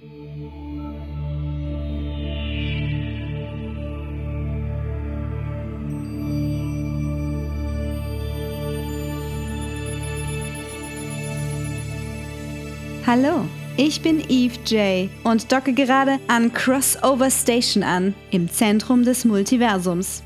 [0.00, 0.10] Hallo,
[13.76, 20.22] ich bin Eve J und docke gerade an Crossover Station an, im Zentrum des Multiversums.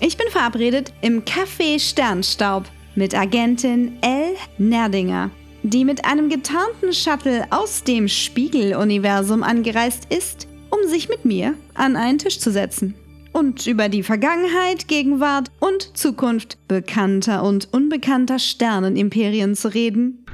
[0.00, 2.64] Ich bin verabredet im Café Sternstaub
[2.94, 4.34] mit Agentin L.
[4.58, 5.30] Nerdinger,
[5.64, 11.96] die mit einem getarnten Shuttle aus dem Spiegeluniversum angereist ist, um sich mit mir an
[11.96, 12.94] einen Tisch zu setzen
[13.32, 20.26] und über die Vergangenheit, Gegenwart und Zukunft bekannter und unbekannter Sternenimperien zu reden.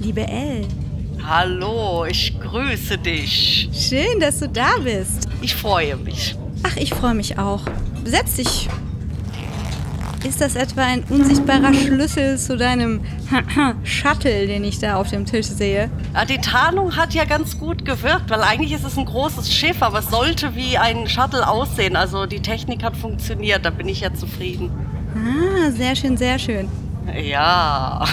[0.00, 0.66] Liebe Elle.
[1.22, 3.68] Hallo, ich grüße dich.
[3.72, 5.28] Schön, dass du da bist.
[5.42, 6.34] Ich freue mich.
[6.62, 7.62] Ach, ich freue mich auch.
[8.04, 8.68] Setz dich.
[10.26, 13.00] Ist das etwa ein unsichtbarer Schlüssel zu deinem
[13.84, 15.90] Shuttle, den ich da auf dem Tisch sehe?
[16.14, 19.82] Ja, die Tarnung hat ja ganz gut gewirkt, weil eigentlich ist es ein großes Schiff,
[19.82, 21.96] aber es sollte wie ein Shuttle aussehen.
[21.96, 24.70] Also die Technik hat funktioniert, da bin ich ja zufrieden.
[25.14, 26.68] Ah, sehr schön, sehr schön.
[27.18, 28.04] Ja.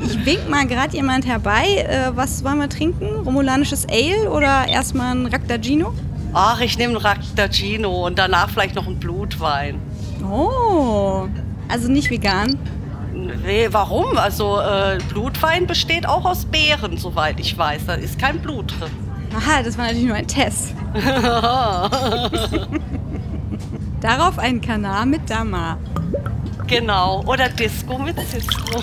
[0.00, 1.86] ich wink mal gerade jemand herbei.
[1.88, 3.08] Äh, was wollen wir trinken?
[3.24, 5.94] Romulanisches Ale oder erstmal ein Raktagino?
[6.32, 9.80] Ach, ich nehme ein Raktagino und danach vielleicht noch ein Blutwein.
[10.28, 11.28] Oh,
[11.68, 12.58] also nicht vegan?
[13.44, 14.16] Nee, warum?
[14.16, 17.86] Also äh, Blutwein besteht auch aus Beeren, soweit ich weiß.
[17.86, 18.90] Da ist kein Blut drin.
[19.36, 20.74] Aha, das war natürlich nur ein Test.
[24.00, 25.78] Darauf ein Kanal mit Dama.
[26.66, 28.82] Genau, oder Disco mit Cisco.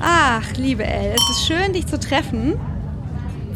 [0.00, 2.54] Ach, liebe Elle, es ist schön, dich zu treffen.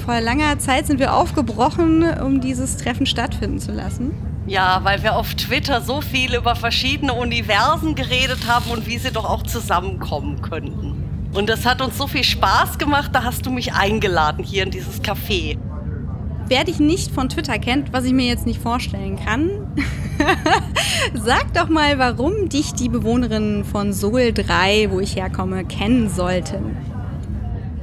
[0.05, 4.13] Vor langer Zeit sind wir aufgebrochen, um dieses Treffen stattfinden zu lassen.
[4.47, 9.13] Ja, weil wir auf Twitter so viel über verschiedene Universen geredet haben und wie sie
[9.13, 11.05] doch auch zusammenkommen könnten.
[11.35, 14.71] Und das hat uns so viel Spaß gemacht, da hast du mich eingeladen hier in
[14.71, 15.59] dieses Café.
[16.49, 19.51] Wer dich nicht von Twitter kennt, was ich mir jetzt nicht vorstellen kann,
[21.15, 26.75] sag doch mal, warum dich die Bewohnerinnen von Sol 3, wo ich herkomme, kennen sollten.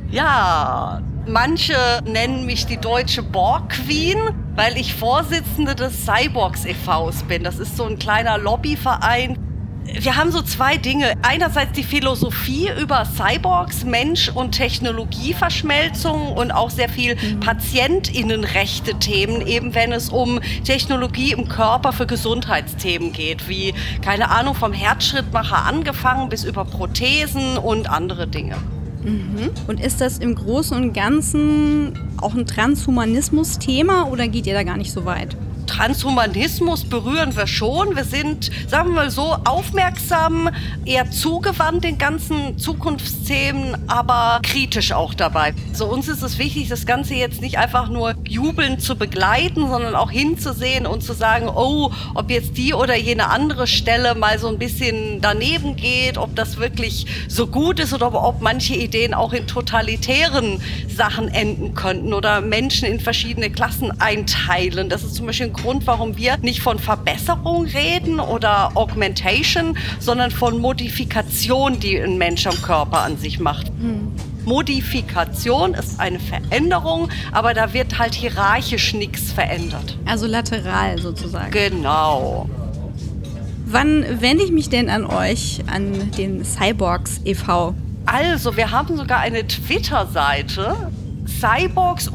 [0.09, 1.75] Ja, manche
[2.05, 4.17] nennen mich die deutsche Borg Queen,
[4.55, 7.43] weil ich Vorsitzende des Cyborgs e.V.s bin.
[7.43, 9.37] Das ist so ein kleiner Lobbyverein
[9.85, 11.13] wir haben so zwei Dinge.
[11.21, 17.39] Einerseits die Philosophie über Cyborgs, Mensch- und Technologieverschmelzung und auch sehr viel mhm.
[17.39, 24.73] PatientInnenrechte-Themen, eben wenn es um Technologie im Körper für Gesundheitsthemen geht, wie, keine Ahnung, vom
[24.73, 28.55] Herzschrittmacher angefangen bis über Prothesen und andere Dinge.
[29.03, 29.51] Mhm.
[29.67, 34.77] Und ist das im Großen und Ganzen auch ein Transhumanismus-Thema oder geht ihr da gar
[34.77, 35.37] nicht so weit?
[35.65, 37.95] Transhumanismus berühren wir schon.
[37.95, 40.49] Wir sind, sagen wir mal so, aufmerksam,
[40.85, 45.53] eher zugewandt den ganzen Zukunftsthemen, aber kritisch auch dabei.
[45.73, 49.95] So uns ist es wichtig, das Ganze jetzt nicht einfach nur jubelnd zu begleiten, sondern
[49.95, 54.47] auch hinzusehen und zu sagen, oh, ob jetzt die oder jene andere Stelle mal so
[54.47, 59.33] ein bisschen daneben geht, ob das wirklich so gut ist oder ob manche Ideen auch
[59.33, 64.89] in totalitären Sachen enden könnten oder Menschen in verschiedene Klassen einteilen.
[64.89, 70.31] Das ist zum Beispiel ein Grund, warum wir nicht von Verbesserung reden oder Augmentation, sondern
[70.31, 73.67] von Modifikation, die ein Mensch am Körper an sich macht.
[73.67, 74.11] Hm.
[74.45, 79.97] Modifikation ist eine Veränderung, aber da wird halt hierarchisch nichts verändert.
[80.05, 81.51] Also lateral sozusagen.
[81.51, 82.47] Genau.
[83.65, 87.73] Wann wende ich mich denn an euch, an den Cyborgs e.V.?
[88.05, 90.91] Also, wir haben sogar eine Twitter-Seite.
[91.27, 92.07] Cyborgs-EV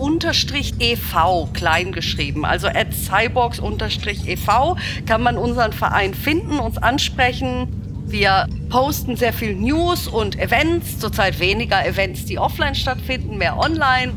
[1.53, 2.45] klein geschrieben.
[2.45, 4.77] Also at Cyborgs-EV
[5.07, 7.69] kann man unseren Verein finden, uns ansprechen.
[8.07, 14.15] Wir posten sehr viel News und Events, zurzeit weniger Events, die offline stattfinden, mehr online.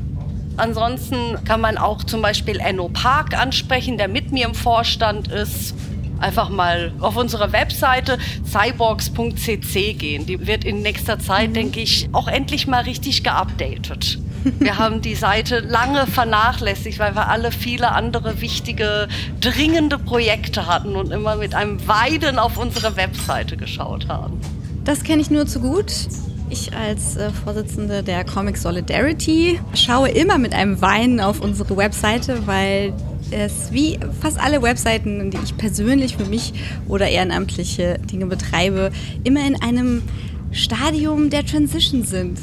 [0.57, 5.75] Ansonsten kann man auch zum Beispiel Enno Park ansprechen, der mit mir im Vorstand ist
[6.19, 10.25] einfach mal auf unsere Webseite cyborgs.cc gehen.
[10.25, 11.53] Die wird in nächster Zeit, mhm.
[11.53, 14.19] denke ich, auch endlich mal richtig geupdatet.
[14.59, 19.07] Wir haben die Seite lange vernachlässigt, weil wir alle viele andere wichtige,
[19.39, 24.39] dringende Projekte hatten und immer mit einem Weiden auf unsere Webseite geschaut haben.
[24.83, 25.91] Das kenne ich nur zu gut.
[26.49, 32.45] Ich als äh, Vorsitzende der Comic Solidarity schaue immer mit einem Weinen auf unsere Webseite,
[32.45, 32.93] weil
[33.31, 36.53] es wie fast alle Webseiten, die ich persönlich für mich
[36.87, 38.91] oder ehrenamtliche Dinge betreibe,
[39.23, 40.03] immer in einem
[40.51, 42.37] Stadium der Transition sind.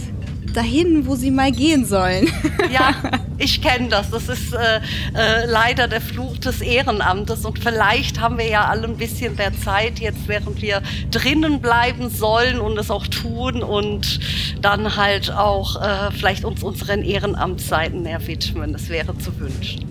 [0.52, 2.28] Dahin, wo sie mal gehen sollen.
[2.70, 2.94] Ja,
[3.38, 4.10] ich kenne das.
[4.10, 4.76] Das ist äh,
[5.14, 7.44] äh, leider der Fluch des Ehrenamtes.
[7.44, 10.80] Und vielleicht haben wir ja alle ein bisschen mehr Zeit jetzt, während wir
[11.10, 14.20] drinnen bleiben sollen und es auch tun und
[14.62, 18.72] dann halt auch äh, vielleicht uns unseren Ehrenamtsseiten mehr widmen.
[18.72, 19.84] Das wäre zu wünschen.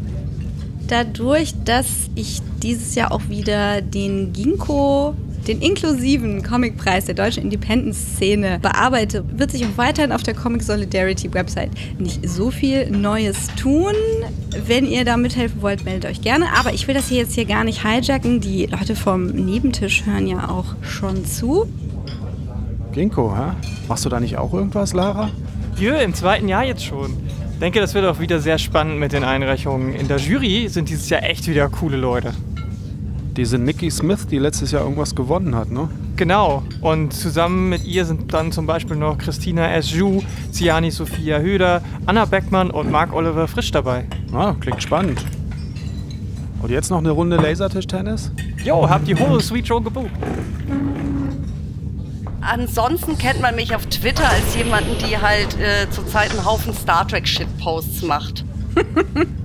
[0.88, 5.16] Dadurch, dass ich dieses Jahr auch wieder den Ginkgo
[5.48, 11.34] den inklusiven Comicpreis der deutschen Independent-Szene bearbeite, wird sich auch weiterhin auf der Comic Solidarity
[11.34, 13.94] Website nicht so viel Neues tun.
[14.68, 16.46] Wenn ihr da mithelfen wollt, meldet euch gerne.
[16.58, 18.42] Aber ich will das hier jetzt hier gar nicht hijacken.
[18.42, 21.68] Die Leute vom Nebentisch hören ja auch schon zu.
[22.92, 23.52] Ginkgo, hä?
[23.88, 25.30] Machst du da nicht auch irgendwas, Lara?
[25.78, 27.16] Jö, im zweiten Jahr jetzt schon.
[27.62, 29.94] Denke, das wird auch wieder sehr spannend mit den Einreichungen.
[29.94, 32.34] In der Jury sind dieses Jahr echt wieder coole Leute.
[33.36, 35.90] Diese Nikki Smith, die letztes Jahr irgendwas gewonnen hat, ne?
[36.16, 36.64] Genau.
[36.82, 39.92] Und zusammen mit ihr sind dann zum Beispiel noch Christina S.
[39.92, 40.22] Ju,
[40.52, 44.06] Ziani Sophia Höder, Anna Beckmann und Marc Oliver Frisch dabei.
[44.34, 45.24] Ah, klingt spannend.
[46.62, 48.32] Und jetzt noch eine Runde Lasertischtennis?
[48.66, 50.12] Jo, hab die Holo Sweet Show gebucht.
[52.42, 57.08] Ansonsten kennt man mich auf Twitter als jemanden, die halt äh, zurzeit einen Haufen Star
[57.08, 58.44] Trek Shitposts macht.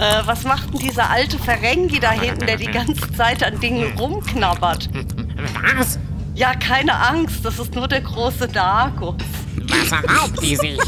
[0.00, 3.92] Äh, was macht denn dieser alte Ferengi da hinten, der die ganze Zeit an Dingen
[3.98, 4.88] rumknabbert?
[5.76, 5.98] Was?
[6.34, 9.16] Ja, keine Angst, das ist nur der große Darkus.
[9.68, 10.78] Was erlaubt die sich?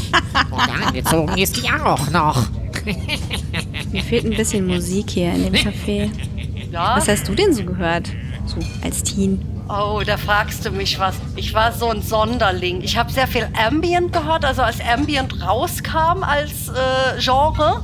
[0.49, 2.47] Und angezogen ist die auch noch.
[3.91, 6.09] Mir fehlt ein bisschen Musik hier in dem Café.
[6.71, 6.97] Ja?
[6.97, 8.09] Was hast du denn so gehört?
[8.47, 9.45] So als Teen.
[9.69, 11.15] Oh, da fragst du mich was.
[11.35, 12.81] Ich war so ein Sonderling.
[12.81, 17.81] Ich habe sehr viel Ambient gehört, also als Ambient rauskam als äh, Genre.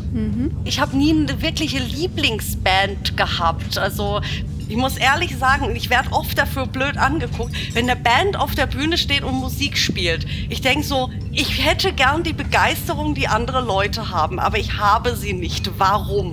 [0.65, 3.77] Ich habe nie eine wirkliche Lieblingsband gehabt.
[3.77, 4.19] Also
[4.67, 8.67] ich muss ehrlich sagen, ich werde oft dafür blöd angeguckt, wenn eine Band auf der
[8.67, 10.27] Bühne steht und Musik spielt.
[10.49, 15.15] Ich denke so, ich hätte gern die Begeisterung, die andere Leute haben, aber ich habe
[15.15, 15.71] sie nicht.
[15.79, 16.31] Warum?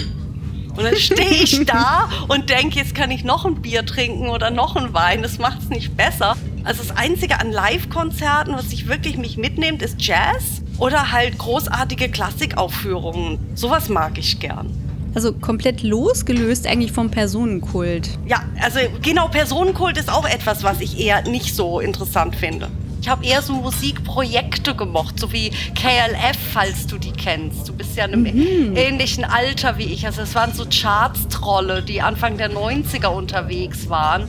[0.76, 4.50] Und dann stehe ich da und denke, jetzt kann ich noch ein Bier trinken oder
[4.50, 5.22] noch ein Wein.
[5.22, 6.36] Das macht es nicht besser.
[6.64, 12.10] Also das Einzige an Live-Konzerten, was sich wirklich mich mitnimmt, ist Jazz oder halt großartige
[12.10, 13.38] Klassikaufführungen.
[13.54, 14.70] Sowas mag ich gern.
[15.14, 18.10] Also komplett losgelöst eigentlich vom Personenkult.
[18.26, 22.68] Ja, also genau, Personenkult ist auch etwas, was ich eher nicht so interessant finde.
[23.06, 27.68] Ich habe eher so Musikprojekte gemocht, so wie KLF, falls du die kennst.
[27.68, 30.04] Du bist ja in einem ähnlichen Alter wie ich.
[30.06, 34.26] Also es waren so Charts-Trolle, die Anfang der 90er unterwegs waren.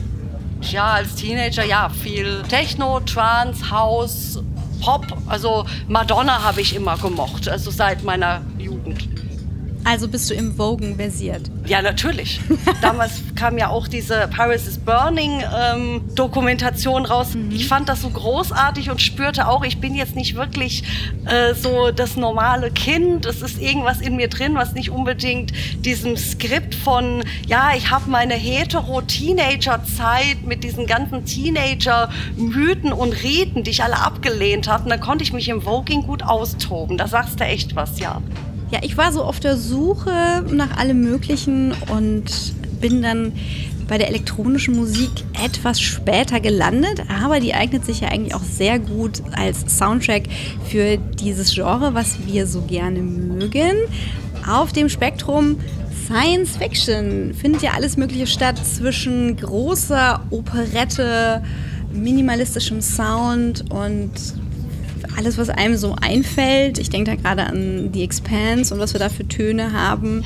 [0.70, 4.38] Ja, als Teenager, ja, viel Techno, Trance, House,
[4.80, 5.04] Pop.
[5.26, 9.08] Also Madonna habe ich immer gemocht, also seit meiner Jugend.
[9.88, 11.50] Also bist du im Vogue versiert.
[11.64, 12.42] Ja, natürlich.
[12.82, 17.28] Damals kam ja auch diese Paris is Burning ähm, Dokumentation raus.
[17.48, 20.84] Ich fand das so großartig und spürte auch, ich bin jetzt nicht wirklich
[21.24, 23.24] äh, so das normale Kind.
[23.24, 25.54] Es ist irgendwas in mir drin, was nicht unbedingt
[25.86, 33.70] diesem Skript von, ja, ich habe meine hetero-Teenager-Zeit mit diesen ganzen Teenager-Mythen und Riten, die
[33.70, 34.84] ich alle abgelehnt hatte.
[34.84, 36.98] Und da konnte ich mich im Voging gut austoben.
[36.98, 38.20] Da sagst du echt was, ja.
[38.70, 42.24] Ja, ich war so auf der Suche nach allem Möglichen und
[42.80, 43.32] bin dann
[43.88, 45.10] bei der elektronischen Musik
[45.42, 50.24] etwas später gelandet, aber die eignet sich ja eigentlich auch sehr gut als Soundtrack
[50.68, 53.72] für dieses Genre, was wir so gerne mögen.
[54.46, 55.56] Auf dem Spektrum
[56.04, 61.42] Science Fiction findet ja alles Mögliche statt zwischen großer Operette,
[61.92, 64.12] minimalistischem Sound und
[65.18, 66.78] alles, was einem so einfällt.
[66.78, 70.24] Ich denke da gerade an The Expanse und was wir da für Töne haben.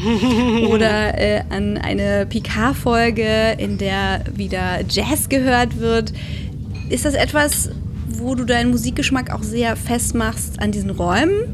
[0.71, 6.13] Oder äh, an eine Picard-Folge, in der wieder Jazz gehört wird.
[6.91, 7.71] Ist das etwas,
[8.07, 11.45] wo du deinen Musikgeschmack auch sehr festmachst an diesen Räumen,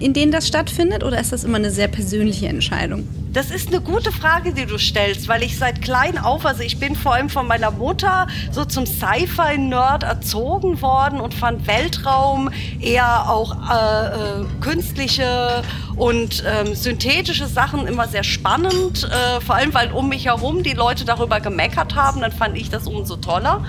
[0.00, 1.04] in denen das stattfindet?
[1.04, 3.06] Oder ist das immer eine sehr persönliche Entscheidung?
[3.32, 6.80] Das ist eine gute Frage, die du stellst, weil ich seit klein auf, also ich
[6.80, 12.50] bin vor allem von meiner Mutter so zum Sci-Fi-Nerd erzogen worden und fand Weltraum
[12.80, 15.62] eher auch äh, äh, künstliche
[15.94, 19.04] und ähm, synthetische Sachen immer sehr spannend.
[19.04, 22.68] Äh, vor allem, weil um mich herum die Leute darüber gemeckert haben, dann fand ich
[22.68, 23.64] das umso toller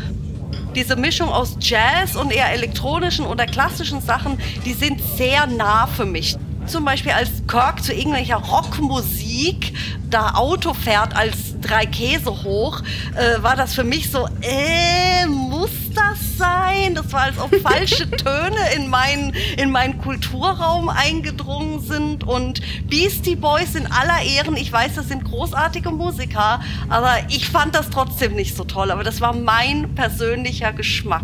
[0.75, 6.05] diese Mischung aus Jazz und eher elektronischen oder klassischen Sachen, die sind sehr nah für
[6.05, 6.37] mich.
[6.67, 9.73] Zum Beispiel als Kirk zu irgendwelcher Rockmusik
[10.09, 12.81] da Auto fährt als drei Käse hoch,
[13.15, 16.95] äh, war das für mich so, äh, muss das sein?
[16.95, 22.23] Das war, als ob falsche Töne in meinen, in meinen Kulturraum eingedrungen sind.
[22.23, 27.75] Und Beastie Boys in aller Ehren, ich weiß, das sind großartige Musiker, aber ich fand
[27.75, 28.91] das trotzdem nicht so toll.
[28.91, 31.23] Aber das war mein persönlicher Geschmack.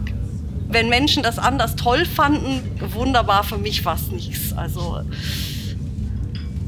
[0.69, 2.61] wenn Menschen das anders toll fanden,
[2.93, 4.51] wunderbar, für mich war es nichts.
[4.51, 4.99] Also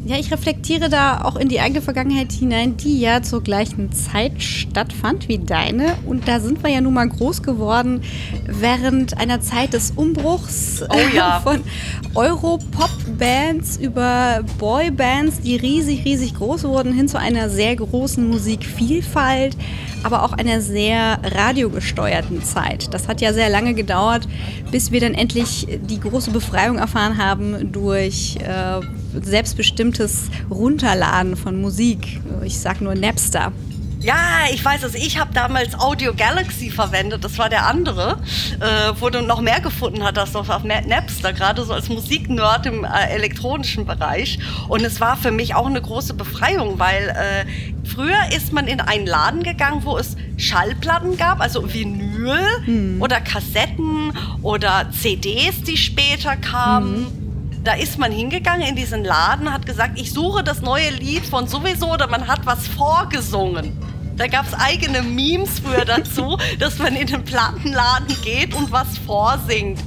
[0.09, 4.41] Ja, ich reflektiere da auch in die eigene Vergangenheit hinein, die ja zur gleichen Zeit
[4.41, 5.97] stattfand wie deine.
[6.07, 8.01] Und da sind wir ja nun mal groß geworden
[8.47, 11.39] während einer Zeit des Umbruchs Oh ja.
[11.43, 11.63] von
[13.19, 19.57] Europop-Bands über Boy-Bands, die riesig, riesig groß wurden, hin zu einer sehr großen Musikvielfalt,
[20.03, 22.93] aber auch einer sehr radiogesteuerten Zeit.
[22.93, 24.27] Das hat ja sehr lange gedauert,
[24.71, 28.79] bis wir dann endlich die große Befreiung erfahren haben durch äh,
[29.21, 32.21] selbstbestimmtes Runterladen von Musik.
[32.45, 33.51] Ich sag nur Napster.
[34.01, 34.15] Ja,
[34.53, 34.95] ich weiß es.
[34.95, 37.23] Ich habe damals Audio Galaxy verwendet.
[37.25, 38.17] Das war der andere,
[38.61, 42.65] äh, wo du noch mehr gefunden hattest auf auf Na- Napster, gerade so als Musiknerd
[42.65, 44.39] im äh, elektronischen Bereich.
[44.69, 48.79] Und es war für mich auch eine große Befreiung, weil äh, früher ist man in
[48.79, 56.37] einen Laden gegangen, wo es Schallplatten gab, also Vinyl oder Kassetten oder CDs, die später
[56.37, 57.07] kamen.
[57.65, 61.45] Da ist man hingegangen in diesen Laden, hat gesagt, ich suche das neue Lied von
[61.49, 63.77] sowieso oder man hat was vorgesungen.
[64.19, 68.97] Da gab es eigene Memes früher dazu, dass man in den Plattenladen geht und was
[68.97, 69.79] vorsingt.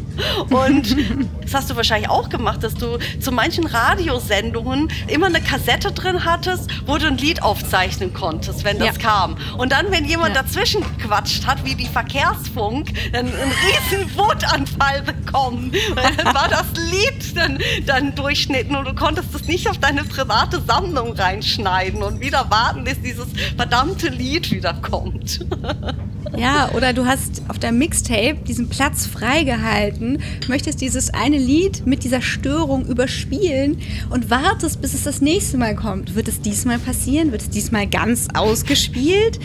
[0.51, 0.97] Und
[1.43, 6.25] das hast du wahrscheinlich auch gemacht, dass du zu manchen Radiosendungen immer eine Kassette drin
[6.25, 9.03] hattest, wo du ein Lied aufzeichnen konntest, wenn das Ja.
[9.03, 9.37] kam.
[9.59, 10.43] Und dann, wenn jemand Ja.
[10.43, 15.73] dazwischen gequatscht hat, wie die Verkehrsfunk, dann einen riesen Wutanfall bekommen.
[15.95, 20.61] Dann war das Lied dann, dann durchschnitten und du konntest es nicht auf deine private
[20.67, 23.27] Sammlung reinschneiden und wieder warten, bis dieses
[23.57, 25.41] verdammte Lied wieder kommt.
[26.37, 32.05] Ja, oder du hast auf deinem Mixtape diesen Platz freigehalten, möchtest dieses eine Lied mit
[32.05, 33.79] dieser Störung überspielen
[34.11, 36.15] und wartest, bis es das nächste Mal kommt.
[36.15, 37.33] Wird es diesmal passieren?
[37.33, 39.41] Wird es diesmal ganz ausgespielt?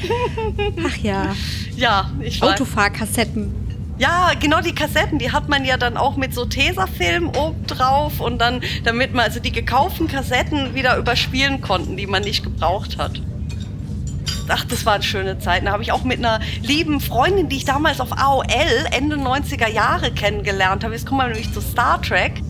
[0.86, 1.36] Ach ja,
[1.76, 2.54] Ja, ich weiß.
[2.54, 3.52] Autofahrkassetten.
[4.00, 8.20] Ja, genau die Kassetten, die hat man ja dann auch mit so Tesafilm oben drauf
[8.20, 12.98] und dann, damit man also die gekauften Kassetten wieder überspielen konnten, die man nicht gebraucht
[13.00, 13.20] hat.
[14.50, 15.66] Ach, das waren schöne Zeiten.
[15.66, 18.46] Da habe ich auch mit einer lieben Freundin, die ich damals auf AOL
[18.92, 20.94] Ende 90er Jahre kennengelernt habe.
[20.94, 22.42] Jetzt kommen wir nämlich zu Star Trek.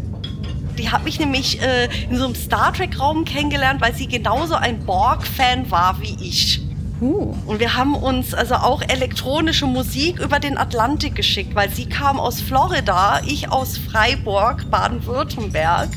[0.77, 4.85] Die hat mich nämlich äh, in so einem Star Trek-Raum kennengelernt, weil sie genauso ein
[4.85, 6.66] Borg-Fan war wie ich.
[6.99, 7.35] Uh.
[7.45, 12.19] Und wir haben uns also auch elektronische Musik über den Atlantik geschickt, weil sie kam
[12.19, 15.89] aus Florida, ich aus Freiburg, Baden-Württemberg.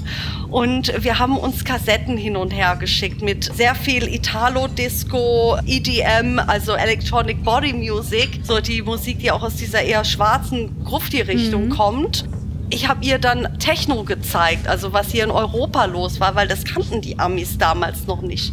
[0.50, 6.72] Und wir haben uns Kassetten hin und her geschickt mit sehr viel Italo-Disco, EDM, also
[6.72, 12.24] Electronic Body Music, so die Musik, die auch aus dieser eher schwarzen Grufti-Richtung kommt.
[12.68, 16.64] Ich habe ihr dann Techno gezeigt, also was hier in Europa los war, weil das
[16.64, 18.52] kannten die Amis damals noch nicht.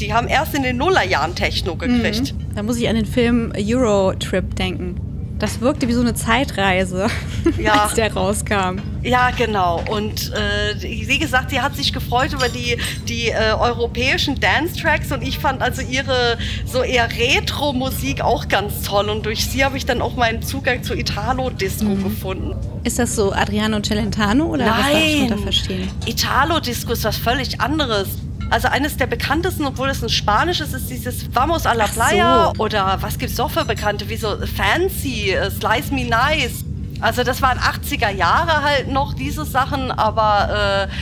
[0.00, 2.34] Die haben erst in den Nullerjahren Techno gekriegt.
[2.54, 5.00] Da muss ich an den Film Eurotrip denken.
[5.38, 7.06] Das wirkte wie so eine Zeitreise,
[7.58, 7.84] Ja.
[7.84, 8.78] als der rauskam.
[9.04, 9.80] Ja, genau.
[9.88, 12.76] Und äh, wie gesagt, sie hat sich gefreut über die,
[13.08, 19.08] die äh, europäischen Dance-Tracks und ich fand also ihre so eher Retro-Musik auch ganz toll.
[19.08, 22.56] Und durch sie habe ich dann auch meinen Zugang zu Italo-Disco gefunden.
[22.82, 25.88] Ist das so Adriano Celentano oder was darf ich darunter verstehen?
[26.06, 28.08] Italo-Disco ist was völlig anderes.
[28.50, 32.00] Also eines der bekanntesten, obwohl es ein spanisches ist, dieses Vamos a la Ach so.
[32.00, 36.64] Playa oder was gibt's noch für bekannte, wie so Fancy, äh, Slice Me Nice.
[37.00, 40.92] Also das waren 80er Jahre halt noch diese Sachen, aber äh,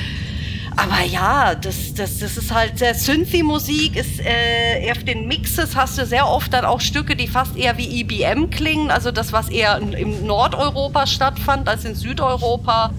[0.78, 5.96] aber ja, das, das, das ist halt sehr Synthy-Musik, ist äh, auf den Mixes hast
[5.96, 9.48] du sehr oft dann auch Stücke, die fast eher wie IBM klingen, also das, was
[9.48, 12.90] eher in- im Nordeuropa stattfand als in Südeuropa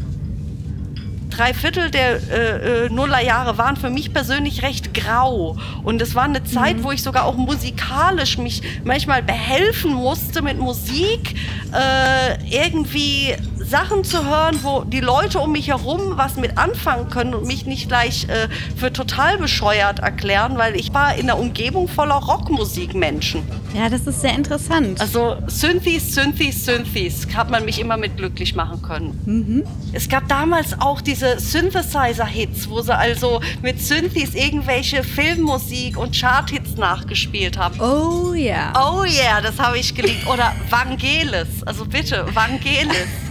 [1.37, 5.57] drei Viertel der äh, äh, Nullerjahre waren für mich persönlich recht grau.
[5.83, 10.57] Und es war eine Zeit, wo ich sogar auch musikalisch mich manchmal behelfen musste mit
[10.57, 11.35] Musik,
[11.73, 13.35] äh, irgendwie
[13.67, 17.65] Sachen zu hören, wo die Leute um mich herum was mit anfangen können und mich
[17.65, 18.47] nicht gleich äh,
[18.77, 23.43] für total bescheuert erklären, weil ich war in einer Umgebung voller Rockmusikmenschen.
[23.73, 25.01] Ja, das ist sehr interessant.
[25.01, 29.63] Also Synthes, Synthes, Synthes hat man mich immer mit glücklich machen können.
[29.91, 36.77] Es gab damals auch diese Synthesizer-Hits, wo sie also mit Synthes irgendwelche Filmmusik und Chart-Hits
[36.77, 37.79] nachgespielt haben.
[37.81, 38.71] oh ja.
[38.75, 40.25] Oh yeah, das habe ich geliebt.
[40.27, 41.63] Oder Vangelis.
[41.65, 43.26] Also bitte, Vangelis.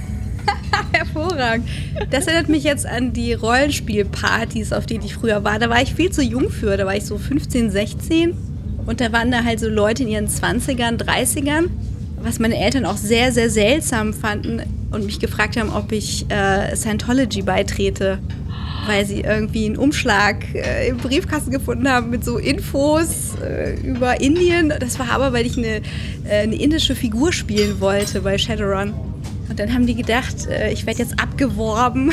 [0.92, 1.68] Hervorragend.
[2.10, 5.58] Das erinnert mich jetzt an die Rollenspielpartys, auf denen ich früher war.
[5.58, 6.76] Da war ich viel zu jung für.
[6.76, 8.34] Da war ich so 15, 16.
[8.86, 11.68] Und da waren da halt so Leute in ihren 20ern, 30ern,
[12.22, 14.62] was meine Eltern auch sehr, sehr seltsam fanden
[14.92, 18.18] und mich gefragt haben, ob ich äh, Scientology beitrete.
[18.86, 24.20] Weil sie irgendwie einen Umschlag äh, im Briefkasten gefunden haben mit so Infos äh, über
[24.20, 24.72] Indien.
[24.78, 25.82] Das war aber, weil ich eine,
[26.24, 28.94] äh, eine indische Figur spielen wollte bei Shadowrun.
[29.48, 32.12] Und dann haben die gedacht, äh, ich werde jetzt abgeworben.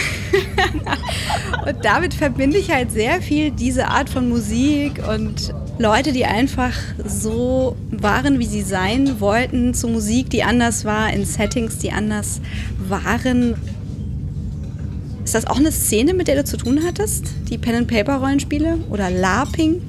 [1.65, 6.73] und damit verbinde ich halt sehr viel diese Art von Musik und Leute, die einfach
[7.03, 12.41] so waren, wie sie sein wollten, zu Musik, die anders war, in Settings, die anders
[12.77, 13.55] waren.
[15.23, 17.25] Ist das auch eine Szene, mit der du zu tun hattest?
[17.49, 19.81] Die Pen-and-Paper-Rollenspiele oder LARPing?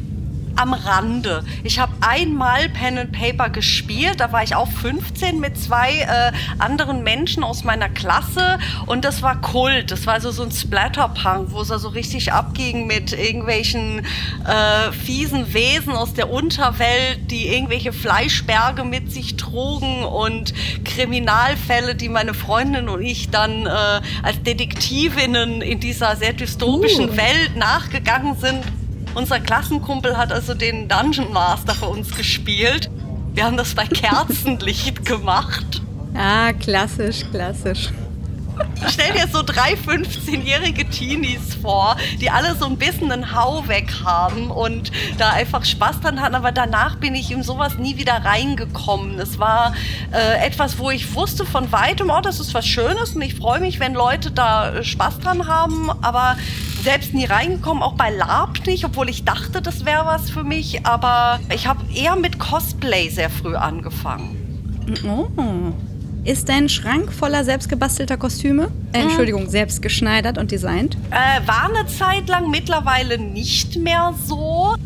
[0.56, 1.44] Am Rande.
[1.62, 6.32] Ich habe einmal Pen and Paper gespielt, da war ich auch 15 mit zwei äh,
[6.58, 9.90] anderen Menschen aus meiner Klasse und das war Kult.
[9.90, 14.00] Das war so, so ein Splatterpunk, wo es so richtig abging mit irgendwelchen
[14.46, 22.08] äh, fiesen Wesen aus der Unterwelt, die irgendwelche Fleischberge mit sich trugen und Kriminalfälle, die
[22.08, 23.70] meine Freundin und ich dann äh,
[24.23, 27.16] als Detektivinnen in dieser sehr dystopischen Uh.
[27.16, 28.62] Welt nachgegangen sind.
[29.14, 32.90] Unser Klassenkumpel hat also den Dungeon Master für uns gespielt.
[33.33, 35.83] Wir haben das bei Kerzenlicht gemacht.
[36.14, 37.90] Ah, klassisch, klassisch.
[38.88, 43.92] Stell dir so drei 15-jährige Teenies vor, die alle so ein bisschen einen Hau weg
[44.04, 46.35] haben und da einfach Spaß dran hatten.
[46.35, 49.18] Aber danach bin ich in sowas nie wieder reingekommen.
[49.18, 49.75] Es war
[50.12, 53.61] äh, etwas, wo ich wusste von weitem, oh, das ist was Schönes und ich freue
[53.61, 55.90] mich, wenn Leute da Spaß dran haben.
[56.02, 56.37] Aber
[56.84, 60.84] selbst nie reingekommen, auch bei LARP nicht, obwohl ich dachte, das wäre was für mich.
[60.86, 64.36] Aber ich habe eher mit Cosplay sehr früh angefangen.
[65.04, 65.26] Oh.
[66.24, 68.70] Ist dein Schrank voller selbstgebastelter Kostüme?
[68.92, 70.96] Äh, Entschuldigung, selbst geschneidert und designt?
[71.10, 74.76] Äh, war eine Zeit lang, mittlerweile nicht mehr so.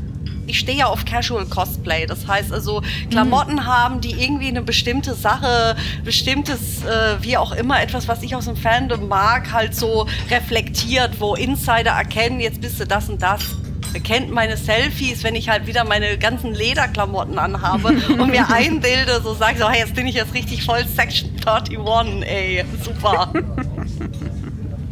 [0.48, 2.06] Ich stehe ja auf Casual Cosplay.
[2.06, 7.80] Das heißt also Klamotten haben, die irgendwie eine bestimmte Sache, bestimmtes, äh, wie auch immer,
[7.82, 12.80] etwas, was ich aus dem Fandom mag, halt so reflektiert, wo Insider erkennen, jetzt bist
[12.80, 13.42] du das und das.
[14.04, 17.88] Kennt meine Selfies, wenn ich halt wieder meine ganzen Lederklamotten anhabe
[18.18, 22.26] und mir einbilde, so sage so, hey, jetzt bin ich jetzt richtig voll Section 31,
[22.26, 23.32] ey, super.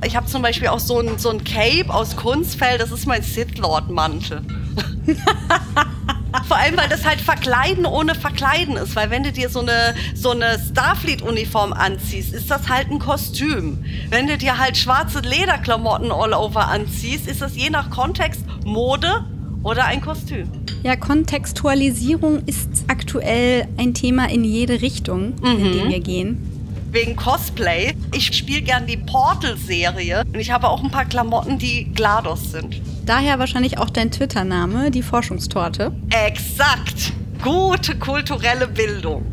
[0.04, 3.22] Ich habe zum Beispiel auch so ein, so ein Cape aus Kunstfell, das ist mein
[3.22, 4.42] Sith Lord Mantel.
[6.48, 8.94] Vor allem, weil das halt Verkleiden ohne Verkleiden ist.
[8.94, 13.84] Weil wenn du dir so eine, so eine Starfleet-Uniform anziehst, ist das halt ein Kostüm.
[14.10, 19.24] Wenn du dir halt schwarze Lederklamotten all over anziehst, ist das je nach Kontext Mode
[19.62, 20.48] oder ein Kostüm.
[20.82, 26.55] Ja, Kontextualisierung ist aktuell ein Thema in jede Richtung, in die wir gehen.
[26.96, 27.94] Wegen Cosplay.
[28.14, 32.80] Ich spiele gern die Portal-Serie und ich habe auch ein paar Klamotten, die GLaDOS sind.
[33.04, 35.92] Daher wahrscheinlich auch dein Twitter-Name, die Forschungstorte.
[36.08, 37.12] Exakt.
[37.42, 39.26] Gute kulturelle Bildung.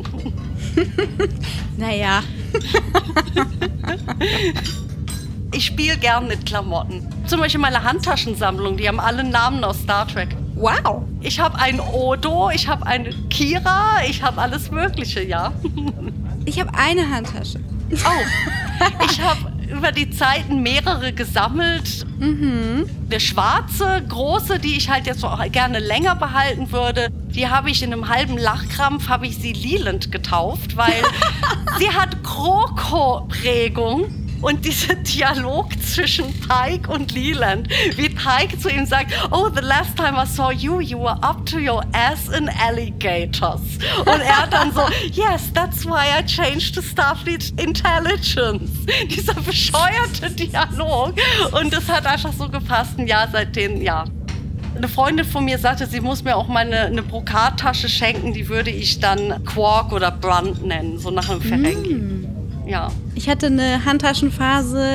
[1.77, 2.21] Naja,
[5.53, 7.07] Ich spiele gern mit Klamotten.
[7.27, 10.35] Zum Beispiel meine Handtaschensammlung, die haben alle Namen aus Star Trek.
[10.55, 11.03] wow.
[11.21, 15.53] Ich habe einen Odo, ich habe eine Kira, ich habe alles Mögliche, ja.
[16.45, 17.59] Ich habe eine Handtasche.
[17.91, 22.05] Oh, ich habe über die Zeiten mehrere gesammelt.
[22.19, 27.81] Eine schwarze, große, die ich halt jetzt auch gerne länger behalten würde, die habe ich
[27.81, 31.03] in einem halben Lachkrampf, habe ich sie Leland getauft, weil
[31.79, 34.22] sie hat Kroko-Prägung.
[34.43, 39.95] Und dieser Dialog zwischen Pike und Leland, wie Pike zu ihm sagt, oh, the last
[39.95, 43.61] time I saw you, you were up to your ass in alligators.
[43.99, 44.81] Und er dann so,
[45.13, 48.69] yes, that's why I changed to Starfleet Intelligence.
[49.09, 51.13] Dieser bescheuerte Dialog.
[51.53, 54.03] Und das hat einfach so gepasst, ein Jahr seitdem, ja.
[54.75, 58.49] Eine Freundin von mir sagte, sie muss mir auch mal eine, eine Brokattasche schenken, die
[58.49, 62.27] würde ich dann Quark oder Brunt nennen, so nach einem Ferengi.
[62.65, 62.89] Ja.
[63.15, 64.85] Ich hatte eine Handtaschenphase,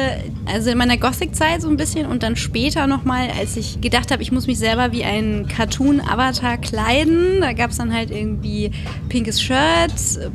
[0.47, 4.23] also in meiner Gothic-Zeit so ein bisschen und dann später nochmal, als ich gedacht habe,
[4.23, 7.41] ich muss mich selber wie ein Cartoon-Avatar kleiden.
[7.41, 8.73] Da gab es dann halt irgendwie
[9.09, 9.93] pinkes Shirt,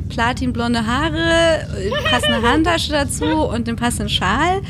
[0.08, 1.66] platinblonde Haare,
[2.10, 4.62] passende Handtasche dazu und den passenden Schal.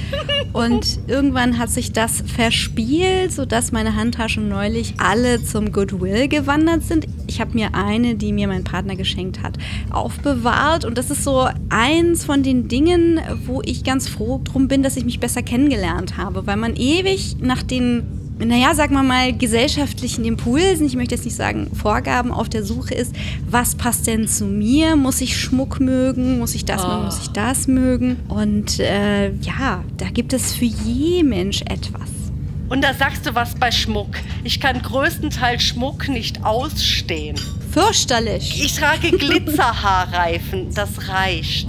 [0.52, 7.06] Und irgendwann hat sich das verspielt, sodass meine Handtaschen neulich alle zum Goodwill gewandert sind.
[7.26, 9.56] Ich habe mir eine, die mir mein Partner geschenkt hat,
[9.90, 10.84] aufbewahrt.
[10.84, 13.13] Und das ist so eins von den Dingen,
[13.46, 17.36] wo ich ganz froh drum bin, dass ich mich besser kennengelernt habe, weil man ewig
[17.40, 18.02] nach den
[18.38, 22.94] naja, sagen wir mal, gesellschaftlichen Impulsen, ich möchte jetzt nicht sagen Vorgaben, auf der Suche
[22.94, 23.14] ist,
[23.48, 24.96] was passt denn zu mir?
[24.96, 26.38] Muss ich Schmuck mögen?
[26.38, 27.04] Muss ich das mögen?
[27.04, 28.16] Muss ich das mögen?
[28.28, 32.10] Und äh, ja, da gibt es für je Mensch etwas.
[32.68, 34.16] Und da sagst du was bei Schmuck.
[34.42, 37.36] Ich kann größtenteils Schmuck nicht ausstehen.
[37.70, 38.64] Fürchterlich.
[38.64, 41.68] Ich trage Glitzerhaarreifen, das reicht.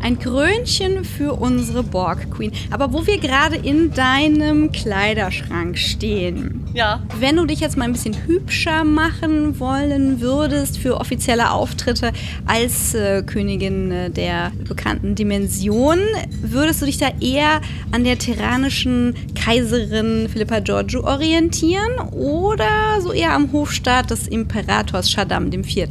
[0.00, 2.52] Ein Krönchen für unsere Borg Queen.
[2.70, 6.66] Aber wo wir gerade in deinem Kleiderschrank stehen.
[6.74, 7.02] Ja.
[7.18, 12.12] Wenn du dich jetzt mal ein bisschen hübscher machen wollen würdest für offizielle Auftritte
[12.46, 15.98] als äh, Königin äh, der bekannten Dimension,
[16.40, 23.32] würdest du dich da eher an der tyrannischen Kaiserin Philippa Giorgio orientieren oder so eher
[23.32, 25.88] am Hofstaat des Imperators Shaddam IV.?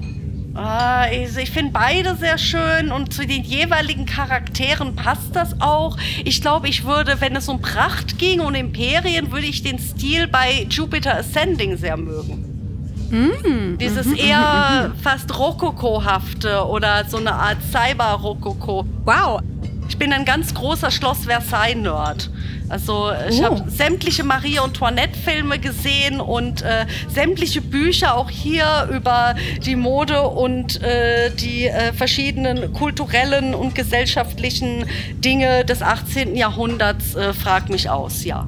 [0.57, 5.97] Ah, ich, ich finde beide sehr schön und zu den jeweiligen Charakteren passt das auch.
[6.25, 10.27] Ich glaube, ich würde, wenn es um Pracht ging und Imperien, würde ich den Stil
[10.27, 13.77] bei Jupiter Ascending sehr mögen.
[13.79, 18.83] Dieses eher fast Rokoko-hafte oder so eine Art Cyber-Rokoko.
[19.05, 19.41] Wow,
[19.89, 22.29] Ich bin ein ganz großer Schloss Versailles-Nerd.
[22.69, 23.45] Also ich Oh.
[23.45, 30.81] habe sämtliche Marie Antoinette-Filme gesehen und äh, sämtliche Bücher auch hier über die Mode und
[30.81, 34.85] äh, die äh, verschiedenen kulturellen und gesellschaftlichen
[35.23, 36.35] Dinge des 18.
[36.35, 37.15] Jahrhunderts.
[37.15, 38.47] Äh, frag mich aus, ja.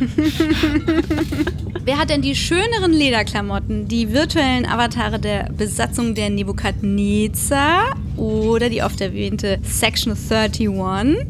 [1.84, 3.86] Wer hat denn die schöneren Lederklamotten?
[3.86, 11.26] Die virtuellen Avatare der Besatzung der Nebukadnezar oder die oft erwähnte Section 31?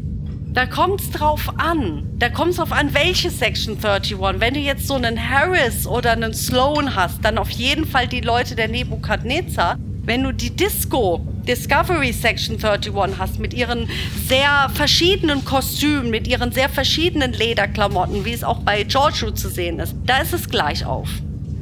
[0.56, 2.04] Da kommt's drauf an.
[2.18, 4.40] Da kommt's drauf an, welche Section 31.
[4.40, 8.22] Wenn du jetzt so einen Harris oder einen Sloan hast, dann auf jeden Fall die
[8.22, 9.78] Leute der Nebukadnezar.
[10.04, 13.88] Wenn du die Disco Discovery Section 31 hast mit ihren
[14.26, 19.78] sehr verschiedenen Kostümen, mit ihren sehr verschiedenen Lederklamotten, wie es auch bei Giorgio zu sehen
[19.78, 21.08] ist, da ist es gleich auf.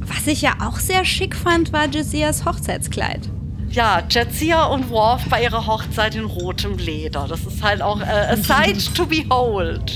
[0.00, 3.28] Was ich ja auch sehr schick fand, war Josias Hochzeitskleid.
[3.74, 7.26] Ja, Jadzia und Worf bei ihrer Hochzeit in rotem Leder.
[7.28, 9.90] Das ist halt auch äh, a sight to behold.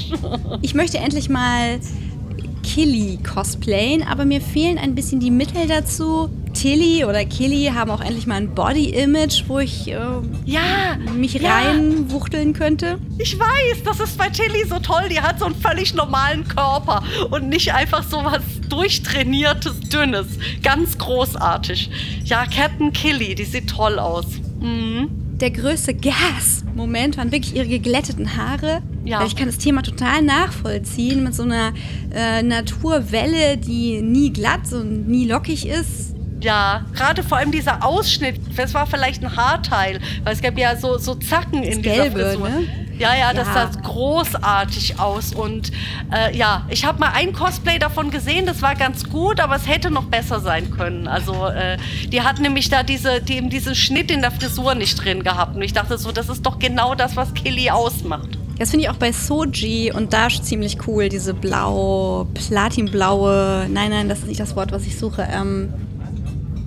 [0.63, 1.79] Ich möchte endlich mal
[2.75, 6.29] Killy cosplayen, aber mir fehlen ein bisschen die Mittel dazu.
[6.53, 9.97] Tilly oder Killy haben auch endlich mal ein Body-Image, wo ich äh,
[10.45, 11.51] Ja, mich ja.
[11.51, 12.99] reinwuchteln könnte.
[13.19, 15.09] Ich weiß, das ist bei Tilly so toll.
[15.11, 20.27] Die hat so einen völlig normalen Körper und nicht einfach so was durchtrainiertes, dünnes.
[20.63, 21.89] Ganz großartig.
[22.25, 24.27] Ja, Captain Killy, die sieht toll aus.
[24.61, 25.28] Mhm.
[25.41, 28.83] Der größte Gas-Moment waren wirklich ihre geglätteten Haare.
[29.05, 29.25] Ja.
[29.25, 31.73] Ich kann das Thema total nachvollziehen mit so einer
[32.13, 36.17] äh, Naturwelle, die nie glatt und nie lockig ist.
[36.41, 40.77] Ja, gerade vor allem dieser Ausschnitt, das war vielleicht ein Haarteil, weil es gab ja
[40.77, 42.49] so, so Zacken in dieser Gelbe, Frisur.
[42.49, 42.67] ne?
[42.99, 43.69] Ja, ja, das Ja.
[43.73, 45.71] sah großartig aus und
[46.13, 49.69] äh, ja, ich habe mal ein Cosplay davon gesehen, das war ganz gut, aber es
[49.69, 51.07] hätte noch besser sein können.
[51.07, 51.77] Also äh,
[52.09, 55.55] die hat nämlich da diese, die eben diesen Schnitt in der Frisur nicht drin gehabt
[55.57, 58.39] und ich dachte so, das ist doch genau das, was Killy ausmacht.
[58.59, 61.09] Das finde ich auch bei Soji und Dash ziemlich cool.
[61.09, 65.29] Diese blau, platinblaue, nein, nein, das ist nicht das Wort, was ich suche.
[65.33, 65.73] Ähm,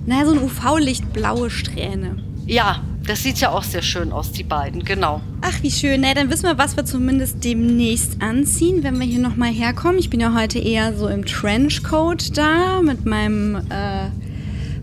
[0.06, 2.16] naja, so ein UV-Licht-blaue Strähne.
[2.46, 5.20] Ja, das sieht ja auch sehr schön aus, die beiden, genau.
[5.40, 6.02] Ach, wie schön.
[6.02, 9.98] Na, dann wissen wir, was wir zumindest demnächst anziehen, wenn wir hier nochmal herkommen.
[9.98, 14.08] Ich bin ja heute eher so im Trenchcoat da mit meinem äh,